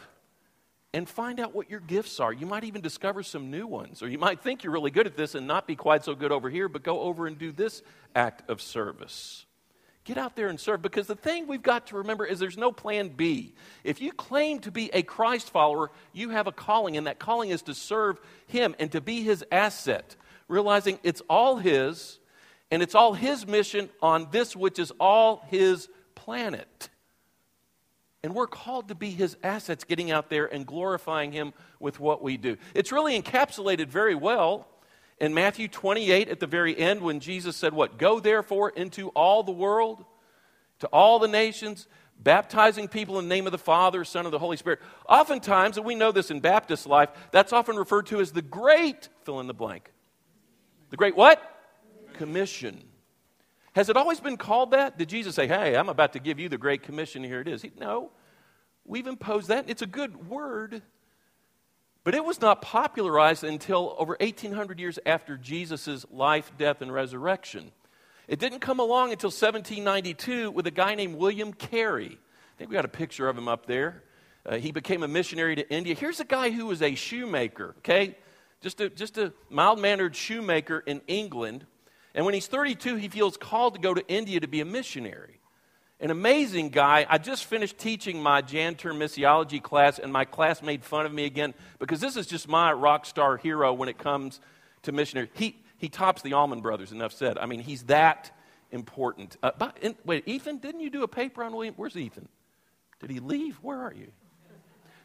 and 0.92 1.08
find 1.08 1.40
out 1.40 1.54
what 1.54 1.70
your 1.70 1.80
gifts 1.80 2.20
are. 2.20 2.34
You 2.34 2.44
might 2.44 2.64
even 2.64 2.82
discover 2.82 3.22
some 3.22 3.50
new 3.50 3.66
ones, 3.66 4.02
or 4.02 4.08
you 4.08 4.18
might 4.18 4.42
think 4.42 4.62
you're 4.62 4.72
really 4.74 4.90
good 4.90 5.06
at 5.06 5.16
this 5.16 5.34
and 5.34 5.46
not 5.46 5.66
be 5.66 5.74
quite 5.74 6.04
so 6.04 6.14
good 6.14 6.32
over 6.32 6.50
here, 6.50 6.68
but 6.68 6.82
go 6.82 7.00
over 7.00 7.26
and 7.26 7.38
do 7.38 7.50
this 7.50 7.82
act 8.14 8.50
of 8.50 8.60
service. 8.60 9.46
Get 10.04 10.18
out 10.18 10.36
there 10.36 10.48
and 10.48 10.60
serve 10.60 10.82
because 10.82 11.06
the 11.06 11.16
thing 11.16 11.46
we've 11.46 11.62
got 11.62 11.86
to 11.86 11.96
remember 11.96 12.26
is 12.26 12.38
there's 12.38 12.58
no 12.58 12.72
plan 12.72 13.08
B. 13.08 13.54
If 13.84 14.02
you 14.02 14.12
claim 14.12 14.58
to 14.60 14.70
be 14.70 14.90
a 14.92 15.02
Christ 15.02 15.48
follower, 15.48 15.92
you 16.12 16.28
have 16.28 16.46
a 16.46 16.52
calling, 16.52 16.98
and 16.98 17.06
that 17.06 17.18
calling 17.18 17.48
is 17.48 17.62
to 17.62 17.74
serve 17.74 18.20
Him 18.48 18.74
and 18.78 18.92
to 18.92 19.00
be 19.00 19.22
His 19.22 19.42
asset, 19.50 20.14
realizing 20.46 20.98
it's 21.02 21.22
all 21.30 21.56
His 21.56 22.18
and 22.72 22.82
it's 22.82 22.94
all 22.94 23.12
His 23.12 23.46
mission 23.46 23.90
on 24.00 24.28
this, 24.32 24.56
which 24.56 24.78
is 24.78 24.92
all 24.98 25.44
His 25.48 25.88
planet. 26.14 26.88
And 28.24 28.34
we're 28.34 28.46
called 28.46 28.88
to 28.88 28.94
be 28.94 29.10
His 29.10 29.36
assets, 29.42 29.84
getting 29.84 30.10
out 30.10 30.30
there 30.30 30.46
and 30.46 30.66
glorifying 30.66 31.32
Him 31.32 31.52
with 31.78 32.00
what 32.00 32.22
we 32.22 32.38
do. 32.38 32.56
It's 32.74 32.90
really 32.90 33.20
encapsulated 33.20 33.88
very 33.88 34.14
well 34.14 34.66
in 35.20 35.34
Matthew 35.34 35.68
28 35.68 36.30
at 36.30 36.40
the 36.40 36.46
very 36.46 36.76
end 36.76 37.02
when 37.02 37.20
Jesus 37.20 37.56
said, 37.56 37.74
What? 37.74 37.98
Go 37.98 38.20
therefore 38.20 38.70
into 38.70 39.10
all 39.10 39.42
the 39.42 39.52
world, 39.52 40.02
to 40.78 40.86
all 40.86 41.18
the 41.18 41.28
nations, 41.28 41.86
baptizing 42.18 42.88
people 42.88 43.18
in 43.18 43.28
the 43.28 43.34
name 43.34 43.44
of 43.44 43.52
the 43.52 43.58
Father, 43.58 44.02
Son, 44.02 44.24
and 44.24 44.32
the 44.32 44.38
Holy 44.38 44.56
Spirit. 44.56 44.80
Oftentimes, 45.06 45.76
and 45.76 45.84
we 45.84 45.94
know 45.94 46.10
this 46.10 46.30
in 46.30 46.40
Baptist 46.40 46.86
life, 46.86 47.10
that's 47.32 47.52
often 47.52 47.76
referred 47.76 48.06
to 48.06 48.20
as 48.20 48.32
the 48.32 48.40
great 48.40 49.10
fill 49.24 49.40
in 49.40 49.46
the 49.46 49.52
blank. 49.52 49.92
The 50.88 50.96
great 50.96 51.16
what? 51.16 51.51
Commission. 52.12 52.82
Has 53.74 53.88
it 53.88 53.96
always 53.96 54.20
been 54.20 54.36
called 54.36 54.72
that? 54.72 54.98
Did 54.98 55.08
Jesus 55.08 55.34
say, 55.34 55.46
Hey, 55.46 55.76
I'm 55.76 55.88
about 55.88 56.12
to 56.12 56.18
give 56.18 56.38
you 56.38 56.48
the 56.48 56.58
Great 56.58 56.82
Commission, 56.82 57.24
here 57.24 57.40
it 57.40 57.48
is? 57.48 57.62
He, 57.62 57.72
no. 57.78 58.10
We've 58.84 59.06
imposed 59.06 59.48
that. 59.48 59.68
It's 59.68 59.82
a 59.82 59.86
good 59.86 60.28
word. 60.28 60.82
But 62.04 62.14
it 62.14 62.24
was 62.24 62.40
not 62.40 62.62
popularized 62.62 63.44
until 63.44 63.94
over 63.96 64.16
1800 64.20 64.80
years 64.80 64.98
after 65.06 65.36
Jesus' 65.36 66.04
life, 66.10 66.50
death, 66.58 66.82
and 66.82 66.92
resurrection. 66.92 67.70
It 68.26 68.40
didn't 68.40 68.58
come 68.58 68.80
along 68.80 69.12
until 69.12 69.28
1792 69.28 70.50
with 70.50 70.66
a 70.66 70.70
guy 70.70 70.94
named 70.94 71.16
William 71.16 71.52
Carey. 71.52 72.18
I 72.18 72.58
think 72.58 72.70
we 72.70 72.74
got 72.74 72.84
a 72.84 72.88
picture 72.88 73.28
of 73.28 73.38
him 73.38 73.46
up 73.46 73.66
there. 73.66 74.02
Uh, 74.44 74.56
he 74.56 74.72
became 74.72 75.04
a 75.04 75.08
missionary 75.08 75.54
to 75.54 75.70
India. 75.70 75.94
Here's 75.94 76.18
a 76.18 76.24
guy 76.24 76.50
who 76.50 76.66
was 76.66 76.82
a 76.82 76.96
shoemaker, 76.96 77.76
okay? 77.78 78.16
Just 78.60 78.80
a, 78.80 78.90
just 78.90 79.16
a 79.18 79.32
mild 79.48 79.78
mannered 79.78 80.16
shoemaker 80.16 80.80
in 80.80 81.00
England 81.06 81.66
and 82.14 82.24
when 82.24 82.34
he's 82.34 82.46
32, 82.46 82.96
he 82.96 83.08
feels 83.08 83.36
called 83.36 83.74
to 83.74 83.80
go 83.80 83.94
to 83.94 84.06
India 84.08 84.40
to 84.40 84.48
be 84.48 84.60
a 84.60 84.64
missionary. 84.64 85.40
an 86.00 86.10
amazing 86.10 86.70
guy. 86.70 87.06
I 87.08 87.18
just 87.18 87.44
finished 87.44 87.78
teaching 87.78 88.22
my 88.22 88.42
Jan 88.42 88.74
term 88.74 88.98
missiology 88.98 89.62
class, 89.62 89.98
and 89.98 90.12
my 90.12 90.24
class 90.24 90.62
made 90.62 90.84
fun 90.84 91.06
of 91.06 91.12
me 91.12 91.24
again 91.24 91.54
because 91.78 92.00
this 92.00 92.16
is 92.16 92.26
just 92.26 92.48
my 92.48 92.72
rock 92.72 93.06
star 93.06 93.36
hero 93.36 93.72
when 93.72 93.88
it 93.88 93.98
comes 93.98 94.40
to 94.82 94.92
missionary. 94.92 95.30
He, 95.34 95.56
he 95.78 95.88
tops 95.88 96.22
the 96.22 96.32
Allman 96.34 96.60
Brothers, 96.60 96.92
enough 96.92 97.12
said. 97.12 97.38
I 97.38 97.46
mean, 97.46 97.60
he's 97.60 97.84
that 97.84 98.36
important. 98.72 99.36
Uh, 99.42 99.52
but, 99.56 99.78
and, 99.82 99.94
wait, 100.04 100.26
Ethan, 100.26 100.58
didn't 100.58 100.80
you 100.80 100.90
do 100.90 101.02
a 101.02 101.08
paper 101.08 101.44
on 101.44 101.52
William? 101.52 101.74
Where's 101.76 101.96
Ethan? 101.96 102.28
Did 103.00 103.10
he 103.10 103.20
leave? 103.20 103.56
Where 103.56 103.80
are 103.80 103.92
you? 103.92 104.08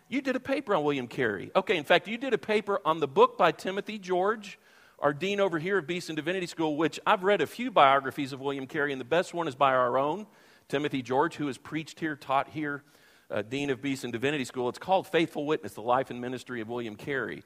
You 0.09 0.21
did 0.21 0.35
a 0.35 0.39
paper 0.39 0.73
on 0.73 0.83
William 0.83 1.07
Carey. 1.07 1.51
Okay, 1.55 1.75
in 1.75 1.83
fact, 1.83 2.07
you 2.07 2.17
did 2.17 2.33
a 2.33 2.37
paper 2.37 2.79
on 2.85 2.99
the 2.99 3.07
book 3.07 3.37
by 3.37 3.51
Timothy 3.51 3.99
George, 3.99 4.57
our 4.99 5.13
dean 5.13 5.39
over 5.39 5.59
here 5.59 5.77
of 5.77 5.85
Beeson 5.85 6.15
Divinity 6.15 6.47
School, 6.47 6.75
which 6.75 6.99
I've 7.05 7.23
read 7.23 7.41
a 7.41 7.47
few 7.47 7.69
biographies 7.69 8.33
of 8.33 8.41
William 8.41 8.65
Carey, 8.65 8.91
and 8.91 8.99
the 8.99 9.05
best 9.05 9.33
one 9.33 9.47
is 9.47 9.55
by 9.55 9.73
our 9.73 9.97
own 9.97 10.25
Timothy 10.69 11.01
George, 11.01 11.35
who 11.35 11.47
has 11.47 11.57
preached 11.57 11.99
here, 11.99 12.15
taught 12.15 12.49
here, 12.49 12.83
uh, 13.29 13.41
Dean 13.43 13.69
of 13.69 13.81
Beeson 13.81 14.11
Divinity 14.11 14.43
School. 14.43 14.69
It's 14.69 14.79
called 14.79 15.07
Faithful 15.07 15.45
Witness, 15.45 15.73
the 15.73 15.81
life 15.81 16.09
and 16.09 16.19
ministry 16.19 16.61
of 16.61 16.67
William 16.67 16.95
Carey. 16.95 17.43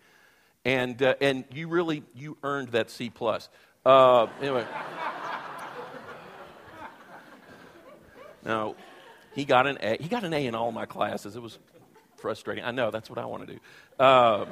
And, 0.63 1.01
uh, 1.01 1.15
and 1.19 1.43
you 1.51 1.67
really, 1.67 2.03
you 2.15 2.37
earned 2.43 2.69
that 2.69 2.89
C+. 2.89 3.09
plus. 3.09 3.49
Uh, 3.85 4.27
anyway. 4.39 4.65
now, 8.45 8.75
he 9.33 9.43
got 9.43 9.67
an 9.67 9.77
A. 9.81 9.97
He 9.99 10.07
got 10.07 10.23
an 10.23 10.33
A 10.33 10.45
in 10.45 10.55
all 10.55 10.71
my 10.71 10.85
classes. 10.85 11.35
It 11.35 11.41
was 11.41 11.57
frustrating. 12.17 12.63
I 12.63 12.71
know, 12.71 12.91
that's 12.91 13.09
what 13.09 13.19
I 13.19 13.25
want 13.25 13.47
to 13.47 13.53
do. 13.53 13.59
Uh, 13.99 14.45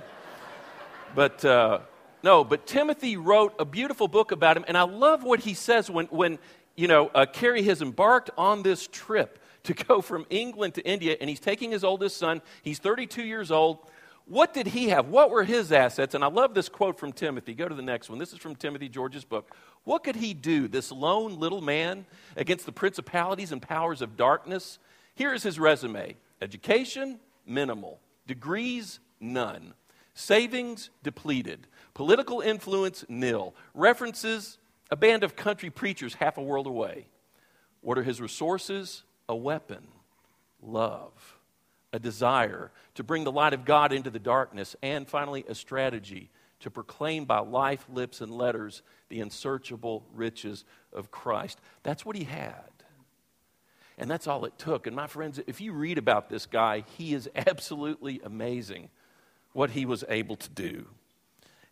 but 1.16 1.46
uh, 1.46 1.80
no, 2.24 2.44
but 2.44 2.68
Timothy 2.68 3.18
wrote 3.18 3.54
a 3.60 3.66
beautiful 3.66 4.08
book 4.08 4.32
about 4.32 4.58
him, 4.58 4.66
and 4.68 4.78
I 4.78 4.84
love 4.84 5.24
what 5.24 5.40
he 5.40 5.54
says 5.54 5.90
when, 5.90 6.06
when 6.08 6.40
you 6.76 6.88
know, 6.88 7.08
uh, 7.14 7.26
Carey 7.26 7.64
has 7.64 7.82
embarked 7.82 8.30
on 8.38 8.64
this 8.64 8.88
trip 8.88 9.40
to 9.64 9.74
go 9.74 10.02
from 10.02 10.26
England 10.30 10.76
to 10.76 10.86
India, 10.86 11.18
and 11.20 11.30
he's 11.30 11.40
taking 11.40 11.72
his 11.72 11.84
oldest 11.84 12.18
son. 12.18 12.42
He's 12.62 12.80
32 12.80 13.24
years 13.24 13.52
old. 13.52 13.80
What 14.26 14.54
did 14.54 14.68
he 14.68 14.90
have? 14.90 15.08
What 15.08 15.32
were 15.32 15.44
his 15.44 15.72
assets? 15.72 16.14
And 16.14 16.24
I 16.24 16.28
love 16.28 16.54
this 16.54 16.70
quote 16.70 17.00
from 17.00 17.12
Timothy. 17.12 17.54
Go 17.54 17.68
to 17.68 17.76
the 17.76 17.82
next 17.82 18.10
one. 18.10 18.20
This 18.20 18.32
is 18.32 18.40
from 18.40 18.56
Timothy 18.56 18.88
George's 18.88 19.26
book. 19.26 19.56
What 19.84 20.04
could 20.04 20.16
he 20.16 20.34
do, 20.34 20.68
this 20.68 20.92
lone 20.92 21.40
little 21.40 21.62
man, 21.62 22.06
against 22.38 22.66
the 22.66 22.72
principalities 22.72 23.52
and 23.52 23.62
powers 23.62 24.02
of 24.02 24.16
darkness? 24.16 24.78
Here 25.16 25.34
is 25.34 25.44
his 25.44 25.60
resume 25.60 26.16
education, 26.42 27.20
minimal, 27.46 28.00
degrees, 28.28 29.00
none, 29.20 29.74
savings, 30.14 30.90
depleted, 31.04 31.68
political 31.94 32.42
influence, 32.42 33.06
nil, 33.10 33.56
references, 33.74 34.58
a 34.92 34.96
band 34.96 35.24
of 35.24 35.36
country 35.36 35.70
preachers 35.70 36.16
half 36.16 36.38
a 36.38 36.42
world 36.42 36.68
away. 36.68 37.08
What 37.82 37.98
are 37.98 38.04
his 38.04 38.20
resources? 38.20 39.04
A 39.28 39.36
weapon, 39.36 39.88
love, 40.62 41.38
a 41.94 42.00
desire 42.00 42.72
to 42.96 43.04
bring 43.04 43.24
the 43.24 43.32
light 43.32 43.54
of 43.54 43.66
God 43.66 43.94
into 43.94 44.10
the 44.10 44.20
darkness, 44.20 44.76
and 44.82 45.08
finally, 45.08 45.46
a 45.48 45.54
strategy 45.54 46.32
to 46.62 46.72
proclaim 46.72 47.26
by 47.26 47.40
life, 47.40 47.86
lips, 47.90 48.22
and 48.22 48.32
letters 48.32 48.82
the 49.10 49.22
unsearchable 49.22 50.06
riches 50.14 50.66
of 50.92 51.12
Christ. 51.12 51.60
That's 51.84 52.06
what 52.06 52.16
he 52.16 52.24
had. 52.24 52.64
And 53.98 54.10
that's 54.10 54.28
all 54.28 54.46
it 54.46 54.58
took. 54.58 54.88
And 54.88 54.96
my 54.96 55.08
friends, 55.08 55.40
if 55.46 55.62
you 55.62 55.74
read 55.74 55.98
about 55.98 56.30
this 56.30 56.46
guy, 56.46 56.86
he 56.98 57.14
is 57.14 57.30
absolutely 57.36 58.22
amazing 58.24 58.90
what 59.54 59.72
he 59.72 59.86
was 59.86 60.04
able 60.08 60.38
to 60.38 60.50
do. 60.50 60.88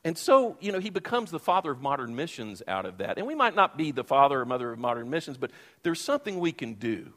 And 0.07 0.17
so, 0.17 0.55
you 0.61 0.71
know, 0.71 0.79
he 0.79 0.89
becomes 0.89 1.31
the 1.31 1.39
father 1.39 1.69
of 1.69 1.81
modern 1.81 2.15
missions 2.15 2.63
out 2.65 2.85
of 2.85 2.99
that. 2.99 3.17
And 3.17 3.27
we 3.27 3.35
might 3.35 3.57
not 3.57 3.75
be 3.75 3.91
the 3.91 4.05
father 4.05 4.39
or 4.39 4.45
mother 4.45 4.71
of 4.71 4.79
modern 4.79 5.09
missions, 5.09 5.35
but 5.35 5.51
there's 5.83 5.99
something 5.99 6.39
we 6.39 6.53
can 6.53 6.75
do. 6.75 7.11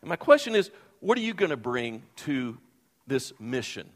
And 0.00 0.08
my 0.08 0.16
question 0.16 0.56
is 0.56 0.72
what 0.98 1.16
are 1.16 1.20
you 1.20 1.34
going 1.34 1.50
to 1.50 1.56
bring 1.56 2.02
to 2.16 2.58
this 3.06 3.32
mission? 3.38 3.88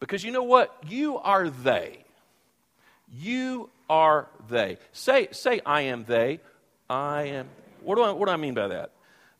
Because 0.00 0.24
you 0.24 0.32
know 0.32 0.42
what? 0.42 0.76
You 0.88 1.18
are 1.18 1.48
they. 1.48 2.04
You 3.12 3.70
are 3.88 4.26
they. 4.48 4.78
Say, 4.90 5.28
say 5.30 5.60
I 5.64 5.82
am 5.82 6.02
they. 6.02 6.40
I 6.90 7.22
am. 7.26 7.48
What 7.80 7.94
do 7.94 8.02
I, 8.02 8.10
what 8.10 8.26
do 8.26 8.32
I 8.32 8.36
mean 8.36 8.54
by 8.54 8.66
that? 8.66 8.90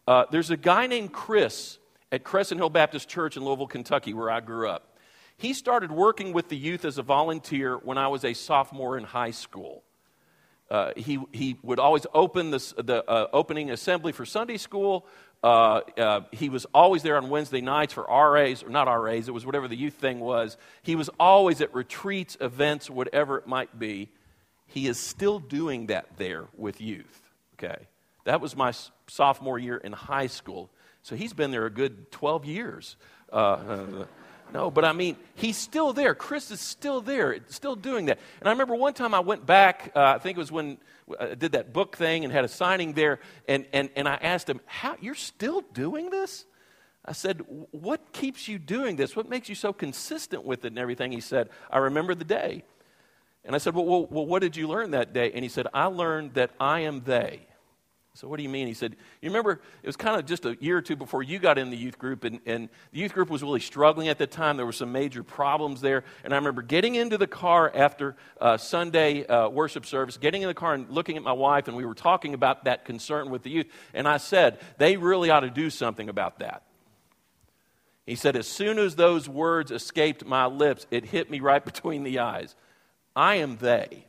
Uh, 0.06 0.26
there's 0.30 0.50
a 0.50 0.56
guy 0.56 0.86
named 0.86 1.12
Chris 1.12 1.78
at 2.12 2.22
Crescent 2.22 2.60
Hill 2.60 2.70
Baptist 2.70 3.08
Church 3.08 3.36
in 3.36 3.44
Louisville, 3.44 3.66
Kentucky, 3.66 4.14
where 4.14 4.30
I 4.30 4.38
grew 4.38 4.68
up. 4.68 4.93
He 5.36 5.52
started 5.52 5.90
working 5.90 6.32
with 6.32 6.48
the 6.48 6.56
youth 6.56 6.84
as 6.84 6.98
a 6.98 7.02
volunteer 7.02 7.76
when 7.76 7.98
I 7.98 8.08
was 8.08 8.24
a 8.24 8.34
sophomore 8.34 8.96
in 8.96 9.04
high 9.04 9.32
school. 9.32 9.82
Uh, 10.70 10.92
he, 10.96 11.18
he 11.32 11.56
would 11.62 11.78
always 11.78 12.06
open 12.14 12.50
this, 12.50 12.72
the 12.76 13.08
uh, 13.08 13.28
opening 13.32 13.70
assembly 13.70 14.12
for 14.12 14.24
Sunday 14.24 14.56
school. 14.56 15.06
Uh, 15.42 15.80
uh 15.98 16.20
he 16.32 16.48
was 16.48 16.66
always 16.72 17.02
there 17.02 17.18
on 17.18 17.28
Wednesday 17.28 17.60
nights 17.60 17.92
for 17.92 18.04
RAs, 18.04 18.62
or 18.62 18.70
not 18.70 18.84
RAs, 18.84 19.28
it 19.28 19.34
was 19.34 19.44
whatever 19.44 19.68
the 19.68 19.76
youth 19.76 19.94
thing 19.94 20.20
was. 20.20 20.56
He 20.82 20.96
was 20.96 21.10
always 21.20 21.60
at 21.60 21.74
retreats, 21.74 22.36
events, 22.40 22.88
whatever 22.88 23.36
it 23.38 23.46
might 23.46 23.78
be. 23.78 24.08
He 24.66 24.86
is 24.86 24.98
still 24.98 25.38
doing 25.38 25.86
that 25.86 26.16
there 26.16 26.46
with 26.56 26.80
youth. 26.80 27.30
Okay. 27.58 27.86
That 28.24 28.40
was 28.40 28.56
my 28.56 28.72
sophomore 29.06 29.58
year 29.58 29.76
in 29.76 29.92
high 29.92 30.28
school. 30.28 30.70
So 31.02 31.14
he's 31.14 31.34
been 31.34 31.50
there 31.50 31.66
a 31.66 31.70
good 31.70 32.10
12 32.10 32.46
years. 32.46 32.96
Uh, 34.46 34.48
uh 34.48 34.52
no, 34.52 34.70
but 34.70 34.84
I 34.84 34.92
mean, 34.92 35.16
he's 35.34 35.56
still 35.56 35.92
there. 35.92 36.14
Chris 36.14 36.50
is 36.50 36.60
still 36.60 37.00
there, 37.00 37.38
still 37.48 37.76
doing 37.76 38.06
that. 38.06 38.18
And 38.40 38.48
I 38.48 38.52
remember 38.52 38.74
one 38.74 38.94
time 38.94 39.14
I 39.14 39.20
went 39.20 39.46
back, 39.46 39.92
uh, 39.94 40.14
I 40.16 40.18
think 40.18 40.36
it 40.36 40.40
was 40.40 40.52
when 40.52 40.78
I 41.18 41.34
did 41.34 41.52
that 41.52 41.72
book 41.72 41.96
thing 41.96 42.24
and 42.24 42.32
had 42.32 42.44
a 42.44 42.48
signing 42.48 42.94
there, 42.94 43.20
and, 43.48 43.66
and, 43.72 43.90
and 43.96 44.08
I 44.08 44.14
asked 44.14 44.48
him, 44.48 44.60
How, 44.66 44.96
You're 45.00 45.14
still 45.14 45.60
doing 45.60 46.10
this? 46.10 46.44
I 47.04 47.12
said, 47.12 47.42
What 47.70 48.12
keeps 48.12 48.48
you 48.48 48.58
doing 48.58 48.96
this? 48.96 49.14
What 49.14 49.28
makes 49.28 49.48
you 49.48 49.54
so 49.54 49.72
consistent 49.72 50.44
with 50.44 50.64
it 50.64 50.68
and 50.68 50.78
everything? 50.78 51.12
He 51.12 51.20
said, 51.20 51.50
I 51.70 51.78
remember 51.78 52.14
the 52.14 52.24
day. 52.24 52.64
And 53.44 53.54
I 53.54 53.58
said, 53.58 53.74
well, 53.74 53.84
well, 53.84 54.06
well 54.10 54.26
what 54.26 54.40
did 54.40 54.56
you 54.56 54.68
learn 54.68 54.92
that 54.92 55.12
day? 55.12 55.30
And 55.32 55.42
he 55.42 55.48
said, 55.48 55.66
I 55.74 55.86
learned 55.86 56.34
that 56.34 56.50
I 56.58 56.80
am 56.80 57.02
they. 57.04 57.46
So, 58.16 58.28
what 58.28 58.36
do 58.36 58.44
you 58.44 58.48
mean? 58.48 58.68
He 58.68 58.74
said, 58.74 58.94
You 59.20 59.28
remember, 59.28 59.60
it 59.82 59.86
was 59.86 59.96
kind 59.96 60.16
of 60.16 60.24
just 60.24 60.44
a 60.44 60.56
year 60.60 60.78
or 60.78 60.82
two 60.82 60.94
before 60.94 61.24
you 61.24 61.40
got 61.40 61.58
in 61.58 61.70
the 61.70 61.76
youth 61.76 61.98
group, 61.98 62.22
and, 62.22 62.38
and 62.46 62.68
the 62.92 63.00
youth 63.00 63.12
group 63.12 63.28
was 63.28 63.42
really 63.42 63.58
struggling 63.58 64.06
at 64.06 64.18
the 64.18 64.26
time. 64.28 64.56
There 64.56 64.64
were 64.64 64.72
some 64.72 64.92
major 64.92 65.24
problems 65.24 65.80
there. 65.80 66.04
And 66.22 66.32
I 66.32 66.36
remember 66.36 66.62
getting 66.62 66.94
into 66.94 67.18
the 67.18 67.26
car 67.26 67.72
after 67.74 68.14
uh, 68.40 68.56
Sunday 68.56 69.26
uh, 69.26 69.48
worship 69.48 69.84
service, 69.84 70.16
getting 70.16 70.42
in 70.42 70.48
the 70.48 70.54
car 70.54 70.74
and 70.74 70.88
looking 70.90 71.16
at 71.16 71.24
my 71.24 71.32
wife, 71.32 71.66
and 71.66 71.76
we 71.76 71.84
were 71.84 71.94
talking 71.94 72.34
about 72.34 72.64
that 72.64 72.84
concern 72.84 73.30
with 73.30 73.42
the 73.42 73.50
youth. 73.50 73.66
And 73.92 74.06
I 74.06 74.18
said, 74.18 74.60
They 74.78 74.96
really 74.96 75.30
ought 75.30 75.40
to 75.40 75.50
do 75.50 75.68
something 75.68 76.08
about 76.08 76.38
that. 76.38 76.62
He 78.06 78.14
said, 78.14 78.36
As 78.36 78.46
soon 78.46 78.78
as 78.78 78.94
those 78.94 79.28
words 79.28 79.72
escaped 79.72 80.24
my 80.24 80.46
lips, 80.46 80.86
it 80.92 81.04
hit 81.06 81.32
me 81.32 81.40
right 81.40 81.64
between 81.72 82.04
the 82.04 82.20
eyes. 82.20 82.54
I 83.16 83.36
am 83.36 83.56
they. 83.56 84.06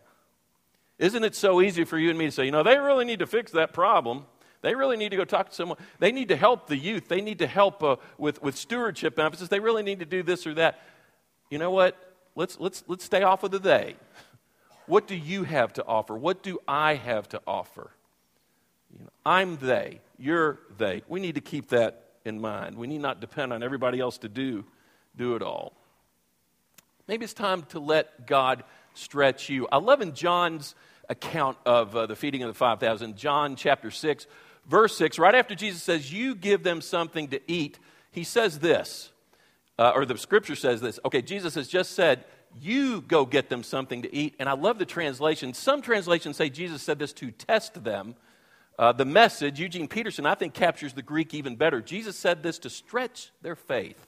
Isn't 0.98 1.24
it 1.24 1.36
so 1.36 1.62
easy 1.62 1.84
for 1.84 1.98
you 1.98 2.10
and 2.10 2.18
me 2.18 2.26
to 2.26 2.32
say, 2.32 2.46
you 2.46 2.52
know, 2.52 2.64
they 2.64 2.78
really 2.78 3.06
need 3.06 3.20
to 3.20 3.28
fix 3.28 3.52
that 3.52 3.74
problem? 3.74 4.26
They 4.62 4.74
really 4.76 4.98
need 4.98 5.10
to 5.10 5.18
go 5.18 5.26
talk 5.26 5.50
to 5.50 5.56
someone. 5.56 5.78
They 6.00 6.12
need 6.12 6.30
to 6.30 6.36
help 6.36 6.68
the 6.68 6.78
youth. 6.78 7.08
They 7.08 7.22
need 7.22 7.40
to 7.40 7.48
help 7.48 7.84
uh, 7.84 7.98
with, 8.18 8.42
with 8.42 8.58
stewardship 8.58 9.20
emphasis. 9.20 9.50
They 9.50 9.60
really 9.60 9.84
need 9.84 10.00
to 10.00 10.06
do 10.06 10.24
this 10.24 10.48
or 10.48 10.54
that. 10.56 10.80
You 11.50 11.60
know 11.60 11.70
what? 11.70 11.96
Let's, 12.36 12.60
let's, 12.60 12.84
let's 12.88 13.06
stay 13.06 13.24
off 13.24 13.44
of 13.44 13.52
the 13.52 13.60
they. 13.60 13.96
What 14.88 15.08
do 15.08 15.16
you 15.16 15.44
have 15.44 15.74
to 15.74 15.86
offer? 15.86 16.16
What 16.16 16.44
do 16.44 16.60
I 16.68 16.96
have 16.96 17.30
to 17.30 17.42
offer? 17.46 17.92
You 18.92 19.04
know, 19.04 19.12
I'm 19.26 19.58
they. 19.58 20.02
You're 20.18 20.60
they. 20.78 21.04
We 21.08 21.20
need 21.20 21.36
to 21.36 21.42
keep 21.42 21.70
that 21.70 22.14
in 22.24 22.40
mind. 22.40 22.76
We 22.76 22.88
need 22.88 23.02
not 23.02 23.20
depend 23.20 23.54
on 23.54 23.62
everybody 23.62 24.00
else 24.00 24.18
to 24.20 24.30
do, 24.30 24.66
do 25.16 25.36
it 25.36 25.42
all. 25.42 25.74
Maybe 27.08 27.24
it's 27.24 27.34
time 27.34 27.64
to 27.70 27.80
let 27.80 28.26
God 28.26 28.64
stretch 28.96 29.50
you. 29.50 29.68
I 29.72 29.78
love 29.78 30.02
in 30.02 30.14
John's 30.14 30.76
account 31.10 31.58
of 31.66 31.96
uh, 31.96 32.06
the 32.08 32.16
feeding 32.16 32.44
of 32.44 32.48
the 32.48 32.54
5,000, 32.54 33.16
John 33.18 33.56
chapter 33.56 33.92
6, 33.92 34.28
verse 34.68 34.98
6, 34.98 35.20
right 35.20 35.36
after 35.36 35.56
Jesus 35.56 35.84
says, 35.84 36.12
You 36.12 36.36
give 36.36 36.64
them 36.64 36.82
something 36.82 37.28
to 37.30 37.40
eat, 37.52 37.80
he 38.12 38.24
says 38.24 38.60
this, 38.60 39.12
uh, 39.78 39.92
or 39.94 40.06
the 40.06 40.18
scripture 40.18 40.56
says 40.56 40.82
this. 40.82 41.00
Okay, 41.06 41.22
Jesus 41.22 41.56
has 41.56 41.68
just 41.68 41.92
said, 41.92 42.24
You 42.62 43.02
go 43.02 43.26
get 43.26 43.50
them 43.50 43.64
something 43.64 44.02
to 44.04 44.16
eat. 44.16 44.36
And 44.40 44.48
I 44.48 44.54
love 44.54 44.80
the 44.80 44.86
translation. 44.86 45.54
Some 45.54 45.82
translations 45.82 46.38
say 46.38 46.50
Jesus 46.50 46.82
said 46.82 46.98
this 46.98 47.14
to 47.14 47.32
test 47.32 47.84
them. 47.84 48.16
Uh, 48.78 48.92
the 48.92 49.06
message, 49.06 49.60
Eugene 49.60 49.88
Peterson, 49.88 50.26
I 50.26 50.36
think, 50.36 50.54
captures 50.54 50.94
the 50.94 51.02
Greek 51.02 51.34
even 51.34 51.56
better. 51.56 51.82
Jesus 51.82 52.18
said 52.18 52.44
this 52.44 52.60
to 52.60 52.70
stretch 52.70 53.32
their 53.42 53.56
faith. 53.56 54.06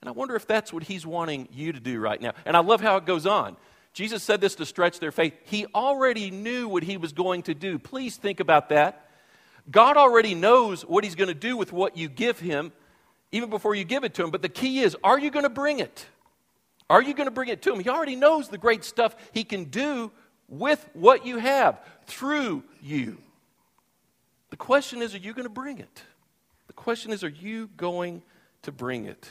And 0.00 0.08
I 0.08 0.12
wonder 0.12 0.36
if 0.36 0.46
that's 0.46 0.72
what 0.72 0.84
he's 0.84 1.04
wanting 1.04 1.48
you 1.52 1.72
to 1.72 1.80
do 1.80 1.98
right 1.98 2.20
now. 2.20 2.32
And 2.44 2.56
I 2.56 2.60
love 2.60 2.80
how 2.80 2.96
it 2.96 3.06
goes 3.06 3.26
on. 3.26 3.56
Jesus 3.96 4.22
said 4.22 4.42
this 4.42 4.56
to 4.56 4.66
stretch 4.66 5.00
their 5.00 5.10
faith. 5.10 5.32
He 5.44 5.64
already 5.74 6.30
knew 6.30 6.68
what 6.68 6.82
he 6.82 6.98
was 6.98 7.14
going 7.14 7.44
to 7.44 7.54
do. 7.54 7.78
Please 7.78 8.18
think 8.18 8.40
about 8.40 8.68
that. 8.68 9.08
God 9.70 9.96
already 9.96 10.34
knows 10.34 10.82
what 10.82 11.02
he's 11.02 11.14
going 11.14 11.28
to 11.28 11.34
do 11.34 11.56
with 11.56 11.72
what 11.72 11.96
you 11.96 12.10
give 12.10 12.38
him, 12.38 12.72
even 13.32 13.48
before 13.48 13.74
you 13.74 13.84
give 13.84 14.04
it 14.04 14.12
to 14.12 14.22
him. 14.22 14.30
But 14.30 14.42
the 14.42 14.50
key 14.50 14.80
is 14.80 14.98
are 15.02 15.18
you 15.18 15.30
going 15.30 15.44
to 15.44 15.48
bring 15.48 15.78
it? 15.78 16.04
Are 16.90 17.00
you 17.00 17.14
going 17.14 17.26
to 17.26 17.30
bring 17.30 17.48
it 17.48 17.62
to 17.62 17.72
him? 17.72 17.80
He 17.80 17.88
already 17.88 18.16
knows 18.16 18.50
the 18.50 18.58
great 18.58 18.84
stuff 18.84 19.16
he 19.32 19.44
can 19.44 19.64
do 19.64 20.12
with 20.46 20.86
what 20.92 21.24
you 21.24 21.38
have 21.38 21.80
through 22.04 22.64
you. 22.82 23.16
The 24.50 24.58
question 24.58 25.00
is 25.00 25.14
are 25.14 25.18
you 25.18 25.32
going 25.32 25.46
to 25.46 25.48
bring 25.48 25.78
it? 25.78 26.02
The 26.66 26.74
question 26.74 27.12
is, 27.12 27.24
are 27.24 27.30
you 27.30 27.70
going 27.78 28.20
to 28.60 28.72
bring 28.72 29.06
it? 29.06 29.26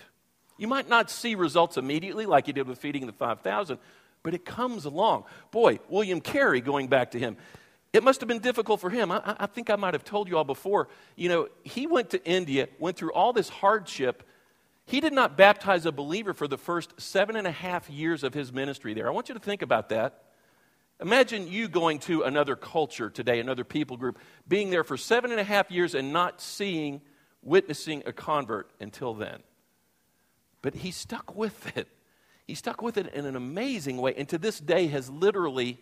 You 0.57 0.67
might 0.67 0.87
not 0.87 1.09
see 1.09 1.35
results 1.35 1.77
immediately 1.77 2.25
like 2.25 2.47
you 2.47 2.53
did 2.53 2.67
with 2.67 2.79
feeding 2.79 3.05
the 3.05 3.13
5,000, 3.13 3.77
but 4.23 4.33
it 4.33 4.45
comes 4.45 4.85
along. 4.85 5.25
Boy, 5.51 5.79
William 5.89 6.21
Carey, 6.21 6.61
going 6.61 6.87
back 6.87 7.11
to 7.11 7.19
him, 7.19 7.37
it 7.93 8.03
must 8.03 8.19
have 8.21 8.27
been 8.27 8.39
difficult 8.39 8.81
for 8.81 8.89
him. 8.89 9.11
I, 9.11 9.35
I, 9.39 9.45
think 9.45 9.69
I 9.69 9.75
might 9.75 9.93
have 9.93 10.03
told 10.03 10.27
you 10.27 10.37
all 10.37 10.43
before. 10.43 10.89
You 11.15 11.29
know, 11.29 11.47
he 11.63 11.87
went 11.87 12.09
to 12.09 12.23
India, 12.25 12.67
went 12.77 12.97
through 12.97 13.13
all 13.13 13.31
this 13.31 13.47
hardship. 13.47 14.23
He 14.85 14.99
did 14.99 15.13
not 15.13 15.37
baptize 15.37 15.85
a 15.85 15.91
believer 15.91 16.33
for 16.33 16.47
the 16.47 16.57
first 16.57 16.99
seven 16.99 17.35
and 17.35 17.47
a 17.47 17.51
half 17.51 17.89
years 17.89 18.23
of 18.23 18.33
his 18.33 18.51
ministry 18.51 18.93
there. 18.93 19.07
I 19.07 19.11
want 19.11 19.29
you 19.29 19.35
to 19.35 19.39
think 19.39 19.61
about 19.61 19.89
that. 19.89 20.23
Imagine 21.01 21.47
you 21.47 21.67
going 21.67 21.99
to 21.99 22.23
another 22.23 22.55
culture 22.55 23.09
today, 23.09 23.39
another 23.39 23.65
people 23.65 23.97
group, 23.97 24.17
being 24.47 24.69
there 24.69 24.83
for 24.83 24.95
seven 24.95 25.31
and 25.31 25.39
a 25.39 25.43
half 25.43 25.69
years 25.69 25.93
and 25.93 26.13
not 26.13 26.39
seeing, 26.39 27.01
witnessing 27.41 28.03
a 28.05 28.13
convert 28.13 28.71
until 28.79 29.13
then. 29.13 29.39
But 30.65 30.73
he 30.73 30.89
stuck 30.89 31.35
with 31.35 31.77
it. 31.77 31.87
He 32.47 32.55
stuck 32.55 32.81
with 32.81 32.97
it 32.97 33.13
in 33.13 33.27
an 33.27 33.35
amazing 33.35 33.97
way, 33.97 34.15
and 34.17 34.27
to 34.29 34.39
this 34.39 34.59
day 34.59 34.87
has 34.87 35.11
literally 35.11 35.77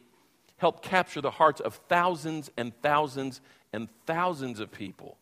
helped 0.58 0.84
capture 0.84 1.22
the 1.22 1.32
hearts 1.32 1.62
of 1.62 1.76
thousands 1.88 2.52
and 2.58 2.74
thousands 2.82 3.40
and 3.72 3.88
thousands 4.06 4.60
of 4.60 4.74
people. 4.74 5.18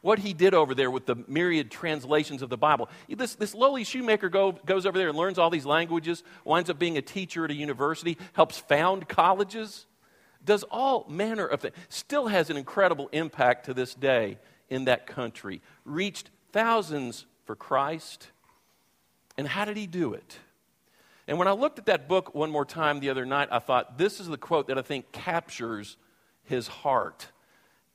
What 0.00 0.18
he 0.18 0.32
did 0.32 0.52
over 0.52 0.74
there 0.74 0.90
with 0.90 1.06
the 1.06 1.14
myriad 1.28 1.70
translations 1.70 2.42
of 2.42 2.50
the 2.50 2.56
Bible. 2.56 2.88
This, 3.08 3.36
this 3.36 3.54
lowly 3.54 3.84
shoemaker 3.84 4.28
go, 4.28 4.50
goes 4.50 4.84
over 4.84 4.98
there 4.98 5.10
and 5.10 5.16
learns 5.16 5.38
all 5.38 5.48
these 5.48 5.64
languages, 5.64 6.24
winds 6.44 6.68
up 6.68 6.80
being 6.80 6.98
a 6.98 7.02
teacher 7.02 7.44
at 7.44 7.52
a 7.52 7.54
university, 7.54 8.18
helps 8.32 8.58
found 8.58 9.08
colleges, 9.08 9.86
does 10.44 10.64
all 10.72 11.06
manner 11.08 11.46
of 11.46 11.60
things, 11.60 11.76
still 11.88 12.26
has 12.26 12.50
an 12.50 12.56
incredible 12.56 13.08
impact 13.12 13.66
to 13.66 13.74
this 13.74 13.94
day 13.94 14.38
in 14.68 14.86
that 14.86 15.06
country, 15.06 15.62
reached 15.84 16.30
thousands 16.50 17.26
for 17.44 17.54
Christ 17.54 18.32
and 19.36 19.46
how 19.46 19.64
did 19.64 19.76
he 19.76 19.86
do 19.86 20.14
it? 20.14 20.38
And 21.26 21.38
when 21.38 21.48
I 21.48 21.52
looked 21.52 21.78
at 21.78 21.86
that 21.86 22.08
book 22.08 22.34
one 22.34 22.50
more 22.50 22.64
time 22.64 23.00
the 23.00 23.10
other 23.10 23.24
night, 23.24 23.48
I 23.50 23.58
thought, 23.58 23.96
this 23.98 24.20
is 24.20 24.28
the 24.28 24.36
quote 24.36 24.68
that 24.68 24.78
I 24.78 24.82
think 24.82 25.10
captures 25.12 25.96
his 26.44 26.68
heart. 26.68 27.28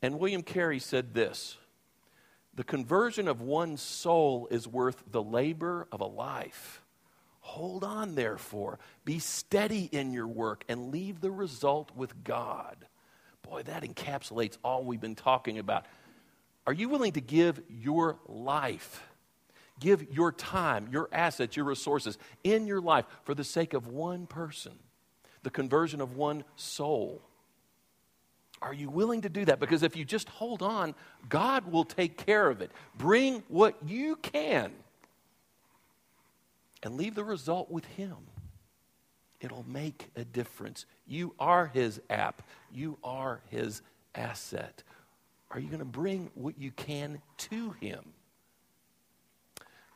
And 0.02 0.20
William 0.20 0.42
Carey 0.42 0.80
said 0.80 1.14
this 1.14 1.58
The 2.56 2.64
conversion 2.64 3.28
of 3.28 3.42
one 3.42 3.78
soul 3.78 4.48
is 4.50 4.68
worth 4.68 5.04
the 5.12 5.22
labor 5.22 5.88
of 5.92 6.02
a 6.02 6.06
life. 6.06 6.82
Hold 7.42 7.84
on, 7.84 8.16
therefore. 8.16 8.80
Be 9.06 9.20
steady 9.20 9.90
in 9.92 10.12
your 10.12 10.28
work 10.28 10.64
and 10.68 10.92
leave 10.92 11.22
the 11.22 11.32
result 11.32 11.96
with 11.96 12.24
God. 12.24 12.86
Boy, 13.42 13.64
that 13.64 13.84
encapsulates 13.84 14.58
all 14.64 14.84
we've 14.84 15.02
been 15.02 15.16
talking 15.16 15.58
about. 15.58 15.86
Are 16.68 16.74
you 16.74 16.90
willing 16.90 17.14
to 17.14 17.22
give 17.22 17.62
your 17.68 18.20
life? 18.28 19.02
Give 19.80 20.14
your 20.14 20.32
time, 20.32 20.90
your 20.92 21.10
assets, 21.12 21.56
your 21.56 21.66
resources 21.66 22.18
in 22.44 22.68
your 22.68 22.82
life 22.82 23.06
for 23.24 23.34
the 23.34 23.44
sake 23.44 23.74
of 23.74 23.88
one 23.88 24.28
person, 24.28 24.74
the 25.44 25.50
conversion 25.50 26.02
of 26.02 26.16
one 26.16 26.44
soul. 26.56 27.22
Are 28.62 28.74
you 28.74 28.90
willing 28.90 29.22
to 29.22 29.30
do 29.30 29.46
that? 29.46 29.60
Because 29.60 29.84
if 29.84 29.96
you 29.96 30.04
just 30.04 30.28
hold 30.28 30.62
on, 30.62 30.94
God 31.30 31.72
will 31.72 31.86
take 31.86 32.18
care 32.18 32.50
of 32.50 32.62
it. 32.62 32.72
Bring 32.98 33.44
what 33.48 33.76
you 33.86 34.18
can 34.18 34.72
and 36.84 36.98
leave 36.98 37.16
the 37.16 37.24
result 37.24 37.72
with 37.72 37.86
Him. 37.86 38.18
It'll 39.40 39.66
make 39.68 40.10
a 40.18 40.26
difference. 40.26 40.86
You 41.08 41.34
are 41.40 41.68
His 41.68 42.02
app, 42.10 42.42
you 42.74 42.98
are 43.04 43.42
His 43.50 43.82
asset. 44.14 44.84
Are 45.52 45.60
you 45.60 45.68
going 45.68 45.80
to 45.80 45.86
bring 45.86 46.30
what 46.36 46.60
you 46.60 46.72
can 46.72 47.22
to 47.38 47.72
Him? 47.80 48.04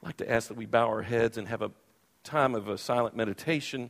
Like 0.04 0.18
to 0.18 0.30
ask 0.30 0.50
that 0.50 0.58
we 0.58 0.66
bow 0.66 0.88
our 0.88 1.02
heads 1.02 1.38
and 1.38 1.48
have 1.48 1.62
a 1.62 1.72
time 2.24 2.56
of 2.56 2.68
a 2.68 2.78
silent 2.78 3.16
meditation. 3.16 3.90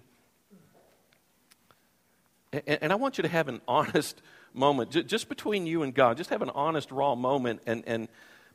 And, 2.52 2.80
and 2.82 2.92
I 2.92 2.96
want 2.96 3.18
you 3.18 3.24
to 3.24 3.28
have 3.28 3.48
an 3.48 3.62
honest 3.68 4.22
moment, 4.54 4.92
just 5.08 5.30
between 5.30 5.66
you 5.66 5.82
and 5.82 5.94
God. 5.94 6.18
Just 6.18 6.30
have 6.30 6.44
an 6.44 6.52
honest, 6.52 6.92
raw 6.92 7.16
moment 7.16 7.62
and, 7.66 7.84
and 7.88 8.08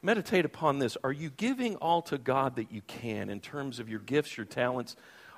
meditate 0.02 0.44
upon 0.44 0.78
this. 0.78 0.96
Are 1.02 1.12
you 1.12 1.30
giving 1.30 1.74
all 1.76 2.02
to 2.02 2.18
God 2.18 2.56
that 2.56 2.70
you 2.70 2.82
can 2.86 3.28
in 3.28 3.40
terms 3.40 3.80
of 3.80 3.88
your 3.88 4.00
gifts, 4.00 4.36
your 4.36 4.46
talents? 4.46 4.94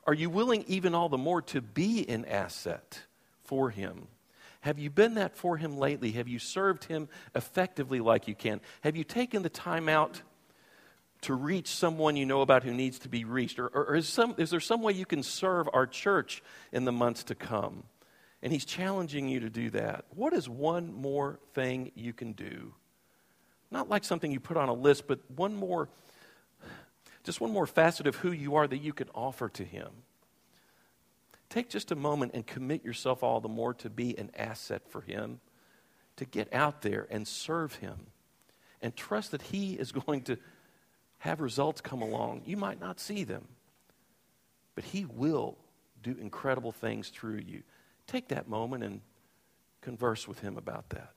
Are 0.07 0.15
you 0.15 0.29
willing, 0.29 0.65
even 0.67 0.95
all 0.95 1.09
the 1.09 1.19
more, 1.19 1.41
to 1.43 1.63
be 1.63 2.07
an 2.09 2.27
asset 2.27 3.03
for 3.45 3.71
Him? 3.71 4.09
Have 4.61 4.79
you 4.79 4.91
been 4.91 5.15
that 5.15 5.35
for 5.35 5.57
Him 5.57 5.79
lately? 5.79 6.13
Have 6.13 6.29
you 6.29 6.39
served 6.39 6.85
Him 6.85 7.09
effectively 7.35 8.01
like 8.01 8.29
you 8.29 8.35
can? 8.35 8.61
Have 8.83 8.97
you 8.97 9.05
taken 9.05 9.43
the 9.43 9.49
time 9.49 9.89
out? 9.89 10.21
To 11.23 11.35
reach 11.35 11.69
someone 11.69 12.17
you 12.17 12.25
know 12.25 12.41
about 12.41 12.63
who 12.63 12.73
needs 12.73 12.99
to 13.01 13.09
be 13.09 13.25
reached? 13.25 13.59
Or, 13.59 13.69
or, 13.69 13.97
is, 13.97 14.09
some, 14.09 14.35
is 14.39 14.51
there 14.51 14.61
some 14.61 14.83
way 14.83 14.93
you 14.93 15.07
can 15.07 15.23
serve 15.23 15.69
our 15.73 15.87
church 15.87 16.43
in 16.73 16.85
the 16.85 16.93
months 16.93 17.25
to 17.25 17.35
come? 17.35 17.85
And 18.43 18.53
he's 18.53 18.65
challenging 18.65 19.29
you 19.29 19.41
to 19.41 19.51
do 19.51 19.71
that. 19.71 20.07
What 20.15 20.33
is 20.33 20.49
one 20.49 20.95
more 20.95 21.39
thing 21.53 21.93
you 21.95 22.13
can 22.13 22.33
do? 22.33 22.73
Not 23.71 23.89
like 23.89 24.05
something 24.05 24.33
you 24.33 24.41
put 24.41 24.57
on 24.57 24.69
a 24.69 24.75
list, 24.75 25.07
but 25.07 25.21
one 25.37 25.55
more, 25.55 25.89
just 27.23 27.41
one 27.41 27.53
more 27.53 27.67
facet 27.67 28.07
of 28.07 28.17
who 28.17 28.33
you 28.33 28.57
are 28.57 28.67
that 28.67 28.79
you 28.79 28.93
can 28.93 29.09
offer 29.15 29.49
to 29.51 29.65
him. 29.65 29.91
Take 31.51 31.69
just 31.69 31.91
a 31.91 31.97
moment 31.97 32.33
and 32.35 32.47
commit 32.47 32.85
yourself 32.85 33.23
all 33.23 33.41
the 33.41 33.49
more 33.49 33.75
to 33.75 33.91
be 33.91 34.17
an 34.17 34.31
asset 34.37 34.83
for 34.89 35.03
him, 35.03 35.41
to 36.17 36.25
get 36.25 36.53
out 36.55 36.81
there 36.83 37.07
and 37.11 37.27
serve 37.27 37.75
him, 37.77 38.07
and 38.81 38.97
trust 38.97 39.33
that 39.33 39.43
he 39.43 39.75
is 39.75 39.93
going 40.07 40.23
to 40.23 40.39
have 41.21 41.41
results 41.41 41.81
come 41.81 42.03
along. 42.03 42.43
You 42.45 42.57
might 42.57 42.81
not 42.81 42.99
see 42.99 43.25
them, 43.25 43.47
but 44.75 44.85
He 44.85 45.05
will 45.05 45.57
do 46.03 46.17
incredible 46.21 46.73
things 46.73 47.11
through 47.11 47.43
you. 47.47 47.63
Take 48.07 48.29
that 48.29 48.49
moment 48.49 48.83
and 48.85 49.01
converse 49.81 50.27
with 50.27 50.41
Him 50.41 50.57
about 50.57 50.89
that. 50.91 51.13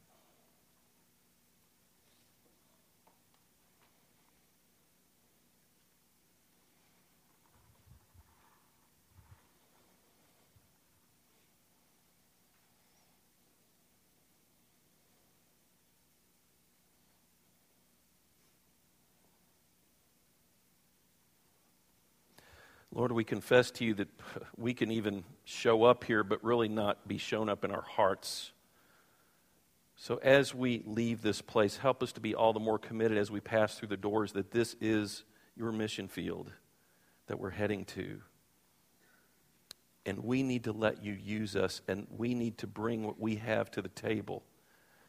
Lord, 22.95 23.11
we 23.11 23.23
confess 23.23 23.71
to 23.71 23.85
you 23.85 23.95
that 23.95 24.09
we 24.55 24.75
can 24.75 24.91
even 24.91 25.23
show 25.45 25.83
up 25.83 26.03
here, 26.03 26.23
but 26.23 26.43
really 26.43 26.67
not 26.67 27.07
be 27.07 27.17
shown 27.17 27.49
up 27.49 27.65
in 27.65 27.71
our 27.71 27.81
hearts. 27.81 28.51
So 29.95 30.17
as 30.17 30.53
we 30.53 30.83
leave 30.85 31.23
this 31.23 31.41
place, 31.41 31.77
help 31.77 32.03
us 32.03 32.11
to 32.13 32.19
be 32.19 32.35
all 32.35 32.53
the 32.53 32.59
more 32.59 32.77
committed 32.77 33.17
as 33.17 33.31
we 33.31 33.39
pass 33.39 33.79
through 33.79 33.87
the 33.87 33.97
doors 33.97 34.33
that 34.33 34.51
this 34.51 34.75
is 34.79 35.23
your 35.55 35.71
mission 35.71 36.07
field 36.07 36.51
that 37.25 37.39
we're 37.39 37.49
heading 37.49 37.85
to. 37.85 38.21
And 40.05 40.19
we 40.19 40.43
need 40.43 40.65
to 40.65 40.71
let 40.71 41.03
you 41.03 41.13
use 41.13 41.55
us, 41.55 41.81
and 41.87 42.05
we 42.15 42.35
need 42.35 42.59
to 42.59 42.67
bring 42.67 43.03
what 43.03 43.19
we 43.19 43.37
have 43.37 43.71
to 43.71 43.81
the 43.81 43.89
table 43.89 44.43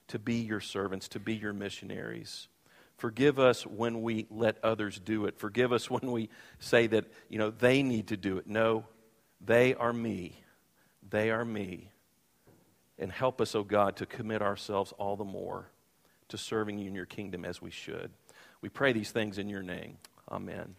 to 0.08 0.18
be 0.18 0.36
your 0.36 0.60
servants, 0.60 1.08
to 1.08 1.20
be 1.20 1.34
your 1.34 1.52
missionaries. 1.52 2.48
Forgive 2.96 3.38
us 3.38 3.66
when 3.66 4.02
we 4.02 4.26
let 4.30 4.62
others 4.62 4.98
do 4.98 5.26
it. 5.26 5.38
Forgive 5.38 5.72
us 5.72 5.90
when 5.90 6.10
we 6.10 6.30
say 6.58 6.86
that, 6.88 7.06
you 7.28 7.38
know, 7.38 7.50
they 7.50 7.82
need 7.82 8.08
to 8.08 8.16
do 8.16 8.38
it. 8.38 8.46
No, 8.46 8.84
they 9.40 9.74
are 9.74 9.92
me. 9.92 10.40
They 11.08 11.30
are 11.30 11.44
me. 11.44 11.90
And 12.98 13.10
help 13.10 13.40
us, 13.40 13.54
O 13.54 13.60
oh 13.60 13.64
God, 13.64 13.96
to 13.96 14.06
commit 14.06 14.40
ourselves 14.40 14.92
all 14.98 15.16
the 15.16 15.24
more 15.24 15.70
to 16.28 16.38
serving 16.38 16.78
you 16.78 16.88
in 16.88 16.94
your 16.94 17.06
kingdom 17.06 17.44
as 17.44 17.60
we 17.60 17.70
should. 17.70 18.10
We 18.60 18.68
pray 18.68 18.92
these 18.92 19.10
things 19.10 19.38
in 19.38 19.48
your 19.48 19.62
name. 19.62 19.98
Amen. 20.30 20.76